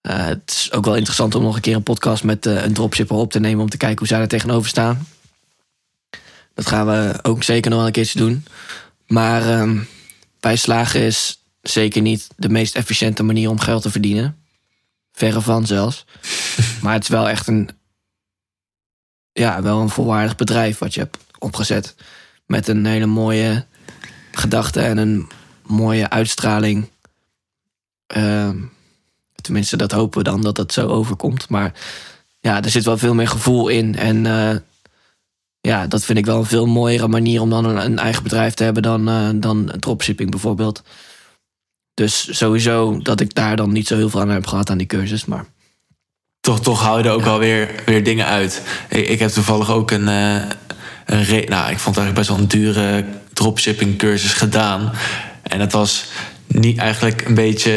Eh, 0.00 0.24
het 0.26 0.50
is 0.50 0.72
ook 0.72 0.84
wel 0.84 0.96
interessant 0.96 1.34
om 1.34 1.42
nog 1.42 1.54
een 1.54 1.60
keer 1.60 1.74
een 1.74 1.82
podcast 1.82 2.24
met 2.24 2.46
eh, 2.46 2.64
een 2.64 2.72
dropshipper 2.72 3.16
op 3.16 3.30
te 3.30 3.40
nemen 3.40 3.62
om 3.62 3.70
te 3.70 3.76
kijken 3.76 3.98
hoe 3.98 4.06
zij 4.06 4.20
er 4.20 4.28
tegenover 4.28 4.68
staan. 4.68 5.06
Dat 6.54 6.66
gaan 6.66 6.86
we 6.86 7.18
ook 7.22 7.42
zeker 7.42 7.70
nog 7.70 7.78
wel 7.78 7.86
een 7.86 7.92
keertje 7.92 8.18
doen. 8.18 8.44
Maar 9.06 9.48
ehm 9.48 9.78
bij 10.40 10.56
slagen 10.56 11.00
is 11.00 11.42
zeker 11.62 12.02
niet 12.02 12.28
de 12.36 12.48
meest 12.48 12.74
efficiënte 12.74 13.22
manier 13.22 13.50
om 13.50 13.58
geld 13.58 13.82
te 13.82 13.90
verdienen. 13.90 14.36
Verre 15.16 15.40
van 15.40 15.66
zelfs. 15.66 16.04
maar 16.82 16.92
het 16.92 17.02
is 17.02 17.08
wel 17.08 17.28
echt 17.28 17.46
een, 17.46 17.70
ja, 19.32 19.62
wel 19.62 19.80
een 19.80 19.88
volwaardig 19.88 20.36
bedrijf 20.36 20.78
wat 20.78 20.94
je 20.94 21.00
hebt 21.00 21.16
opgezet 21.38 21.94
met 22.46 22.68
een 22.68 22.86
hele 22.86 23.06
mooie 23.06 23.64
gedachte 24.32 24.80
en 24.80 24.98
een 24.98 25.28
mooie 25.62 26.10
uitstraling. 26.10 26.88
Ehm, 28.06 28.56
tenminste, 29.34 29.76
dat 29.76 29.92
hopen 29.92 30.18
we 30.18 30.24
dan 30.24 30.42
dat 30.42 30.56
dat 30.56 30.72
zo 30.72 30.86
overkomt. 30.86 31.48
Maar 31.48 31.72
ja, 32.40 32.62
er 32.62 32.70
zit 32.70 32.84
wel 32.84 32.98
veel 32.98 33.14
meer 33.14 33.28
gevoel 33.28 33.68
in. 33.68 33.96
En 33.96 34.26
eh, 34.26 34.56
ja, 35.60 35.86
dat 35.86 36.04
vind 36.04 36.18
ik 36.18 36.26
wel 36.26 36.38
een 36.38 36.46
veel 36.46 36.66
mooiere 36.66 37.08
manier 37.08 37.40
om 37.40 37.50
dan 37.50 37.64
een, 37.64 37.84
een 37.84 37.98
eigen 37.98 38.22
bedrijf 38.22 38.54
te 38.54 38.64
hebben 38.64 38.82
dan, 38.82 39.08
eh, 39.08 39.28
dan 39.34 39.72
dropshipping 39.78 40.30
bijvoorbeeld. 40.30 40.82
Dus 41.96 42.28
sowieso 42.38 42.98
dat 43.02 43.20
ik 43.20 43.34
daar 43.34 43.56
dan 43.56 43.72
niet 43.72 43.86
zo 43.86 43.96
heel 43.96 44.10
veel 44.10 44.20
aan 44.20 44.28
heb 44.28 44.46
gehad 44.46 44.70
aan 44.70 44.78
die 44.78 44.86
cursus. 44.86 45.24
Maar 45.24 45.44
Toch, 46.40 46.60
toch 46.60 46.80
hou 46.82 46.98
je 47.02 47.08
er 47.08 47.14
ook 47.14 47.24
wel 47.24 47.38
weer, 47.38 47.70
weer 47.86 48.04
dingen 48.04 48.26
uit. 48.26 48.62
Ik, 48.88 49.08
ik 49.08 49.18
heb 49.18 49.30
toevallig 49.30 49.70
ook 49.70 49.90
een, 49.90 50.08
eh, 50.08 50.34
een 51.06 51.24
re- 51.24 51.44
nou, 51.48 51.70
ik 51.70 51.78
vond 51.78 51.96
het 51.96 52.04
eigenlijk 52.04 52.14
best 52.14 52.28
wel 52.28 52.38
een 52.38 52.48
dure 52.48 53.04
dropshipping 53.32 53.98
cursus 53.98 54.32
gedaan. 54.32 54.92
En 55.42 55.60
het 55.60 55.72
was 55.72 56.04
niet 56.46 56.78
eigenlijk 56.78 57.24
een 57.26 57.34
beetje, 57.34 57.72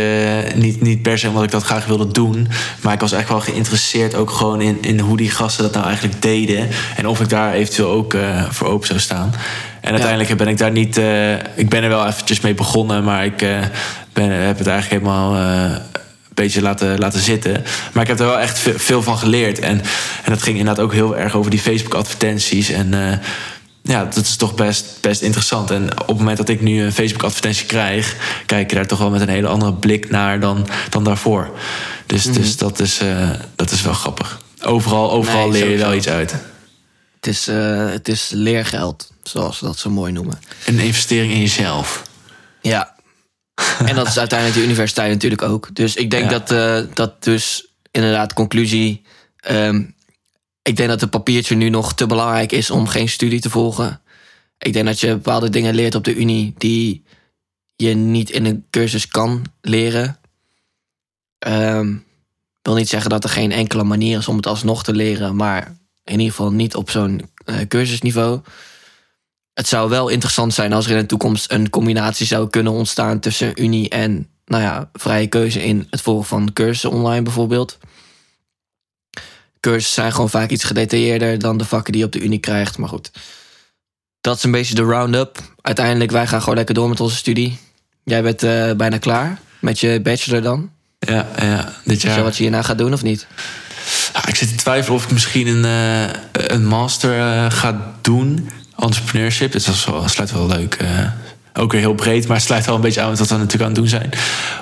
niet, 0.56 0.82
niet 0.82 1.02
per 1.02 1.20
se 1.20 1.28
omdat 1.28 1.44
ik 1.44 1.52
dat 1.52 1.64
graag 1.64 1.86
wilde 1.86 2.08
doen. 2.12 2.48
Maar 2.82 2.94
ik 2.94 3.00
was 3.00 3.12
echt 3.12 3.30
wel 3.30 3.42
geïnteresseerd 3.42 4.16
ook 4.16 4.30
gewoon 4.30 4.62
in, 4.62 4.78
in 4.82 5.00
hoe 5.00 5.18
die 5.18 5.30
gasten 5.32 5.64
dat 5.64 5.74
nou 5.74 5.86
eigenlijk 5.86 6.22
deden. 6.22 6.68
En 6.96 7.08
of 7.08 7.20
ik 7.20 7.30
daar 7.30 7.54
eventueel 7.54 7.90
ook 7.90 8.14
eh, 8.14 8.50
voor 8.50 8.68
open 8.68 8.88
zou 8.88 9.00
staan. 9.00 9.34
En 9.82 9.92
uiteindelijk 9.92 10.38
ben 10.38 10.48
ik 10.48 10.58
daar 10.58 10.72
niet, 10.72 10.98
eh, 10.98 11.34
ik 11.34 11.70
ben 11.70 11.84
er 11.84 11.90
wel 11.90 12.08
eventjes 12.08 12.40
mee 12.40 12.54
begonnen. 12.54 13.04
Maar 13.04 13.26
ik 13.26 13.42
eh, 13.42 13.60
ben, 14.14 14.30
heb 14.30 14.58
het 14.58 14.68
eigenlijk 14.68 15.04
helemaal... 15.04 15.36
eh, 15.36 15.72
een 16.30 16.46
beetje 16.46 16.62
laten, 16.62 17.00
laten 17.00 17.20
zitten. 17.22 17.64
Maar 17.94 18.04
ik 18.04 18.10
heb 18.10 18.20
er 18.20 18.26
wel 18.26 18.40
echt 18.40 18.60
ve- 18.60 18.80
veel 18.80 19.04
van 19.04 19.18
geleerd. 19.18 19.60
En, 19.60 19.82
en 20.24 20.32
dat 20.32 20.42
ging 20.44 20.58
inderdaad 20.58 20.84
ook 20.84 20.94
heel 20.94 21.18
erg 21.18 21.36
over 21.36 21.52
die 21.52 21.60
Facebook-advertenties. 21.60 22.70
En 22.70 23.20
ja, 23.82 24.04
dat 24.06 24.16
is 24.16 24.36
toch 24.36 24.56
best, 24.56 24.86
best 25.02 25.22
interessant. 25.22 25.72
En 25.72 25.92
op 26.02 26.08
het 26.08 26.18
moment 26.18 26.38
dat 26.38 26.50
ik 26.50 26.62
nu 26.62 26.84
een 26.84 26.92
Facebook-advertentie 26.94 27.66
krijg... 27.66 28.16
kijk 28.46 28.70
je 28.70 28.76
daar 28.76 28.88
toch 28.88 29.00
wel 29.00 29.10
met 29.10 29.22
een 29.22 29.30
hele 29.30 29.48
andere 29.48 29.74
blik 29.74 30.10
naar 30.10 30.40
dan, 30.40 30.68
dan 30.90 31.04
daarvoor. 31.04 31.50
Dus, 32.06 32.24
dus 32.24 32.58
dat, 32.58 32.80
is, 32.80 33.00
dat 33.56 33.72
is 33.72 33.82
wel 33.82 33.94
grappig. 33.94 34.42
Overal, 34.62 35.12
overal 35.12 35.50
Nee, 35.50 35.62
leer 35.62 35.72
je 35.72 35.78
wel 35.78 35.94
iets 35.94 36.10
uit. 36.10 36.32
het 37.16 37.28
is, 37.28 37.46
het 37.92 38.08
is 38.08 38.30
leergeld, 38.34 39.12
zoals 39.30 39.58
ze 39.58 39.66
dat 39.66 39.78
zo 39.78 39.90
mooi 39.90 40.12
noemen. 40.12 40.40
Een 40.66 40.80
investering 40.80 41.34
in 41.34 41.40
jezelf. 41.40 42.04
Ja. 42.62 42.96
En 43.86 43.96
dat 43.96 44.08
is 44.08 44.18
uiteindelijk 44.18 44.60
de 44.60 44.66
universiteit 44.66 45.12
natuurlijk 45.12 45.42
ook. 45.42 45.76
Dus 45.76 45.96
ik 45.96 46.12
denk 46.12 46.24
Ja. 46.32 46.40
dat, 46.40 46.52
eh, 46.52 46.94
dat 46.96 47.24
dus 47.24 47.68
inderdaad 47.92 48.34
conclusie... 48.34 49.02
ehm, 49.40 49.84
ik 50.62 50.76
denk 50.78 50.90
dat 50.90 51.02
het 51.02 51.10
papiertje 51.10 51.56
nu 51.56 51.70
nog 51.70 51.94
te 51.94 52.06
belangrijk 52.06 52.52
is 52.52 52.70
om 52.72 52.88
geen 52.88 53.10
studie 53.10 53.40
te 53.42 53.50
volgen. 53.50 54.02
Ik 54.58 54.74
denk 54.74 54.86
dat 54.86 55.00
je 55.00 55.08
bepaalde 55.08 55.50
dingen 55.50 55.76
leert 55.76 55.96
op 55.96 56.04
de 56.04 56.16
unie 56.16 56.54
die 56.58 57.04
je 57.76 57.94
niet 57.94 58.30
in 58.30 58.46
een 58.46 58.66
cursus 58.70 59.08
kan 59.08 59.46
leren. 59.62 60.20
Ehm, 61.40 61.96
wil 62.62 62.76
niet 62.76 62.90
zeggen 62.90 63.10
dat 63.10 63.24
er 63.24 63.30
geen 63.30 63.52
enkele 63.52 63.84
manier 63.84 64.18
is 64.18 64.28
om 64.28 64.36
het 64.36 64.48
alsnog 64.48 64.84
te 64.84 64.94
leren, 64.94 65.36
maar 65.36 65.78
in 66.04 66.20
ieder 66.20 66.36
geval 66.36 66.52
niet 66.52 66.76
op 66.76 66.90
zo'n 66.90 67.30
eh, 67.46 67.56
cursusniveau. 67.68 68.42
Het 69.60 69.68
zou 69.68 69.90
wel 69.90 70.10
interessant 70.10 70.54
zijn 70.54 70.74
als 70.74 70.86
er 70.86 70.92
in 70.92 70.98
de 70.98 71.06
toekomst 71.06 71.52
een 71.52 71.70
combinatie 71.70 72.26
zou 72.26 72.50
kunnen 72.50 72.74
ontstaan 72.74 73.20
tussen 73.20 73.62
unie 73.64 73.90
en 73.90 74.28
nou 74.46 74.64
ja, 74.64 74.90
vrije 74.94 75.28
keuze 75.28 75.64
in 75.64 75.88
het 75.90 76.02
volgen 76.02 76.28
van 76.28 76.54
cursussen 76.54 76.92
online 76.92 77.22
bijvoorbeeld. 77.22 77.78
Cursussen 79.60 79.94
zijn 79.94 80.12
gewoon 80.12 80.30
vaak 80.30 80.50
iets 80.50 80.64
gedetailleerder 80.64 81.40
dan 81.40 81.58
de 81.58 81.66
vakken 81.66 81.92
die 81.92 82.02
je 82.02 82.08
op 82.08 82.14
de 82.14 82.20
unie 82.22 82.40
krijgt. 82.40 82.78
Maar 82.78 82.90
goed, 82.90 83.12
dat 84.22 84.38
is 84.38 84.44
een 84.44 84.52
beetje 84.52 84.76
de 84.76 84.84
round-up. 84.84 85.38
Uiteindelijk, 85.62 86.12
wij 86.12 86.28
gaan 86.28 86.40
gewoon 86.40 86.56
lekker 86.56 86.76
door 86.76 86.90
met 86.90 87.00
onze 87.00 87.16
studie. 87.16 87.58
Jij 88.04 88.22
bent 88.22 88.44
eh, 88.44 88.72
bijna 88.72 88.98
klaar 88.98 89.40
met 89.60 89.80
je 89.80 90.00
bachelor 90.02 90.42
dan. 90.42 90.72
Ja, 91.00 91.28
ja 91.40 91.74
dit 91.84 91.96
Is 91.96 92.02
dat 92.02 92.14
jaar. 92.14 92.24
wat 92.24 92.38
je 92.38 92.44
hierna 92.44 92.62
gaat 92.62 92.78
doen 92.78 92.94
of 92.94 93.04
niet? 93.04 93.28
Ja, 94.14 94.28
Ik 94.28 94.36
zit 94.36 94.50
te 94.50 94.56
twijfelen 94.56 94.98
of 94.98 95.04
ik 95.04 95.12
misschien 95.12 95.48
een, 95.48 95.66
eh, 95.66 96.16
een 96.32 96.66
master 96.66 97.20
eh, 97.20 97.52
ga 97.52 97.96
doen. 98.02 98.50
Entrepreneurship. 98.80 99.52
Dat 99.52 99.62
is 99.68 99.86
wel, 99.86 100.08
sluit 100.08 100.32
wel 100.32 100.48
leuk. 100.48 100.74
eh, 100.76 101.12
ook 101.54 101.72
weer 101.72 101.82
heel 101.82 101.94
breed, 101.94 102.28
maar 102.28 102.36
het 102.38 102.46
sluit 102.46 102.66
wel 102.66 102.76
een 102.76 102.82
beetje 102.82 103.02
aan 103.02 103.10
met 103.10 103.20
wat 103.20 103.28
we 103.28 103.34
natuurlijk 103.36 103.62
aan 103.64 103.68
het 103.68 103.76
doen 103.76 103.88
zijn. 103.88 104.10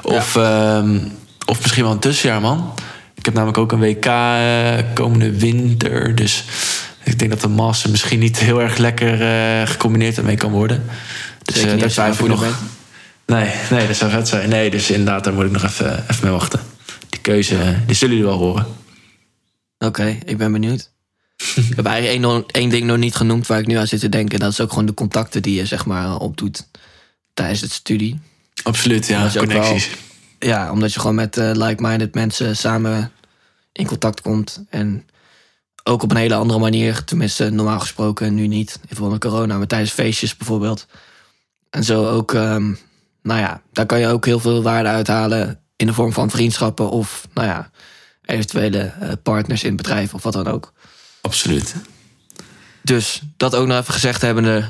Of, 0.01 0.35
ehm, 0.35 0.97
of 1.45 1.61
misschien 1.61 1.83
wel 1.83 1.91
een 1.91 1.99
tussenjaar, 1.99 2.41
man. 2.41 2.73
Ik 3.15 3.25
heb 3.25 3.33
namelijk 3.33 3.57
ook 3.57 3.71
een 3.71 3.79
WK 3.79 4.05
eh, 4.05 4.93
komende 4.93 5.31
winter. 5.39 6.15
Dus 6.15 6.43
ik 7.03 7.19
denk 7.19 7.31
dat 7.31 7.41
de 7.41 7.47
master 7.47 7.89
misschien 7.89 8.19
niet 8.19 8.37
heel 8.39 8.61
erg 8.61 8.77
lekker 8.77 9.21
eh, 9.21 9.67
gecombineerd 9.67 10.17
ermee 10.17 10.35
kan 10.35 10.51
worden. 10.51 10.83
Dus 11.43 11.63
niet 11.65 11.79
daar 11.79 11.89
twijfel 11.89 12.25
ik 12.25 12.31
nog. 12.31 12.43
Nee, 13.25 13.51
nee, 13.69 13.87
dat 13.87 13.95
zou 13.95 14.11
vet 14.11 14.27
zijn. 14.27 14.49
Nee, 14.49 14.69
dus 14.69 14.89
inderdaad, 14.89 15.23
daar 15.23 15.33
moet 15.33 15.45
ik 15.45 15.51
nog 15.51 15.63
even, 15.63 16.03
even 16.11 16.23
mee 16.23 16.31
wachten. 16.31 16.59
Die 17.09 17.19
keuze, 17.21 17.75
die 17.85 17.95
zullen 17.95 18.15
jullie 18.15 18.29
wel 18.31 18.39
horen. 18.39 18.65
Oké, 19.77 20.17
ik 20.25 20.37
ben 20.37 20.51
benieuwd. 20.51 20.91
ik 21.69 21.75
heb 21.75 21.85
eigenlijk 21.85 22.25
één, 22.25 22.43
één 22.47 22.69
ding 22.69 22.85
nog 22.85 22.97
niet 22.97 23.15
genoemd 23.15 23.47
waar 23.47 23.59
ik 23.59 23.67
nu 23.67 23.75
aan 23.75 23.87
zit 23.87 23.99
te 23.99 24.09
denken. 24.09 24.39
Dat 24.39 24.51
is 24.51 24.61
ook 24.61 24.69
gewoon 24.69 24.85
de 24.85 24.93
contacten 24.93 25.41
die 25.41 25.55
je 25.55 25.65
zeg 25.65 25.85
maar 25.85 26.17
opdoet 26.17 26.67
tijdens 27.33 27.61
het 27.61 27.71
studie. 27.71 28.19
Absoluut, 28.63 29.07
ja. 29.07 29.31
Connecties. 29.35 29.89
Ja, 30.39 30.71
omdat 30.71 30.93
je 30.93 30.99
gewoon 30.99 31.15
met 31.15 31.37
eh, 31.37 31.51
like-minded 31.53 32.13
mensen 32.13 32.57
samen 32.57 33.11
in 33.71 33.85
contact 33.85 34.21
komt. 34.21 34.63
En 34.69 35.05
ook 35.83 36.03
op 36.03 36.11
een 36.11 36.17
hele 36.17 36.35
andere 36.35 36.59
manier. 36.59 37.03
Tenminste, 37.03 37.49
normaal 37.49 37.79
gesproken 37.79 38.33
nu 38.33 38.47
niet. 38.47 38.79
In 38.81 38.95
verband 38.95 39.11
met 39.11 39.31
corona, 39.31 39.57
maar 39.57 39.67
tijdens 39.67 39.91
feestjes 39.91 40.37
bijvoorbeeld. 40.37 40.87
En 41.69 41.83
zo 41.83 42.07
ook, 42.07 42.33
ehm, 42.33 42.73
nou 43.21 43.39
ja, 43.39 43.61
daar 43.71 43.85
kan 43.85 43.99
je 43.99 44.07
ook 44.07 44.25
heel 44.25 44.39
veel 44.39 44.61
waarde 44.61 44.89
uithalen. 44.89 45.59
In 45.75 45.87
de 45.87 45.93
vorm 45.93 46.13
van 46.13 46.29
vriendschappen 46.29 46.89
of, 46.89 47.27
nou 47.33 47.47
ja, 47.47 47.69
eventuele 48.25 48.79
eh, 48.79 49.11
partners 49.23 49.63
in 49.63 49.67
het 49.67 49.77
bedrijf 49.77 50.13
of 50.13 50.23
wat 50.23 50.33
dan 50.33 50.47
ook. 50.47 50.73
Absoluut. 51.21 51.75
Dus 52.81 53.21
dat 53.37 53.55
ook 53.55 53.67
nog 53.67 53.79
even 53.79 53.93
gezegd 53.93 54.21
hebbende, 54.21 54.69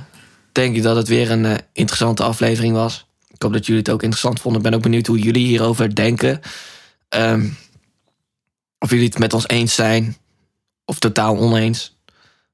denk 0.51 0.75
ik 0.75 0.83
dat 0.83 0.95
het 0.95 1.07
weer 1.07 1.31
een 1.31 1.45
eh, 1.45 1.55
interessante 1.73 2.23
aflevering 2.23 2.73
was. 2.73 3.05
Ik 3.27 3.41
hoop 3.41 3.53
dat 3.53 3.65
jullie 3.65 3.81
het 3.81 3.91
ook 3.91 4.01
interessant 4.01 4.41
vonden. 4.41 4.61
Ik 4.61 4.67
ben 4.67 4.77
ook 4.77 4.83
benieuwd 4.83 5.07
hoe 5.07 5.19
jullie 5.19 5.47
hierover 5.47 5.95
denken. 5.95 6.41
Ehm, 7.09 7.49
of 8.79 8.89
jullie 8.89 9.05
het 9.05 9.19
met 9.19 9.33
ons 9.33 9.47
eens 9.47 9.75
zijn 9.75 10.17
of 10.85 10.99
totaal 10.99 11.37
oneens. 11.37 11.97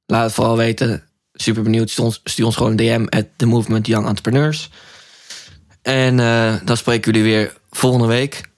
Laat 0.06 0.24
het 0.24 0.34
vooral 0.34 0.58
weten. 0.58 1.04
Super 1.34 1.64
benieuwd. 1.64 1.90
Stuur 2.24 2.46
ons, 2.46 2.56
gewoon 2.56 2.72
een 2.72 2.78
DM 2.78 3.06
at 3.10 3.26
The 3.36 3.46
Movement 3.46 3.88
Young 3.88 4.08
Entrepreneurs. 4.08 4.70
En 5.82 6.20
eh, 6.20 6.56
dan 6.64 6.78
spreken 6.78 7.12
jullie 7.12 7.32
weer 7.32 7.58
volgende 7.72 8.08
week. 8.08 8.50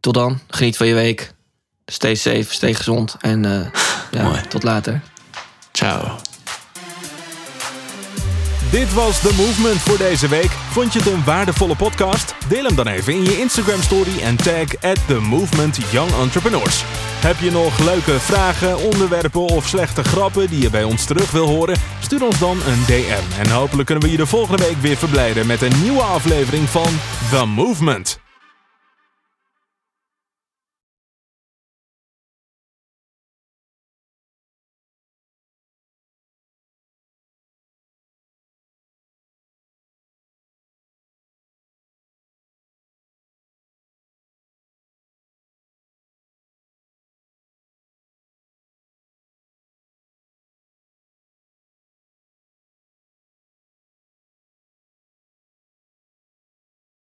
Tot 0.00 0.14
dan. 0.14 0.40
Geniet 0.48 0.76
van 0.76 0.86
je 0.86 0.94
week. 0.94 1.32
Stay 1.86 2.14
safe, 2.14 2.46
stay 2.48 2.74
gezond. 2.74 3.16
En 3.20 3.44
eh, 3.44 3.66
ja, 4.14 4.22
Mooi. 4.22 4.40
tot 4.48 4.62
later. 4.62 5.00
Ciao. 5.72 6.16
Dit 8.70 8.94
was 8.94 9.20
The 9.20 9.34
Movement 9.36 9.80
voor 9.80 9.98
deze 9.98 10.28
week. 10.28 10.50
Vond 10.50 10.92
je 10.92 10.98
het 10.98 11.08
een 11.08 11.24
waardevolle 11.24 11.76
podcast? 11.76 12.34
Deel 12.48 12.64
hem 12.64 12.74
dan 12.74 12.86
even 12.86 13.12
in 13.12 13.22
je 13.22 13.40
Instagram 13.40 13.82
story 13.82 14.18
en 14.22 14.36
tag 14.36 14.82
at 14.82 14.98
The 15.06 15.20
Movement 15.20 15.78
Young 15.90 16.10
Entrepreneurs. 16.12 16.82
Heb 17.20 17.38
je 17.38 17.50
nog 17.50 17.78
leuke 17.78 18.20
vragen, 18.20 18.78
onderwerpen 18.78 19.40
of 19.40 19.66
slechte 19.68 20.04
grappen 20.04 20.48
die 20.48 20.62
je 20.62 20.70
bij 20.70 20.84
ons 20.84 21.04
terug 21.04 21.30
wil 21.30 21.46
horen? 21.46 21.76
Stuur 22.00 22.24
ons 22.24 22.38
dan 22.38 22.58
een 22.66 22.84
DM. 22.86 23.40
En 23.40 23.50
hopelijk 23.50 23.86
kunnen 23.86 24.04
we 24.04 24.10
je 24.10 24.16
de 24.16 24.26
volgende 24.26 24.62
week 24.64 24.80
weer 24.80 24.96
verblijden 24.96 25.46
met 25.46 25.62
een 25.62 25.82
nieuwe 25.82 26.02
aflevering 26.02 26.68
van 26.68 26.90
The 27.30 27.46
Movement. 27.46 28.23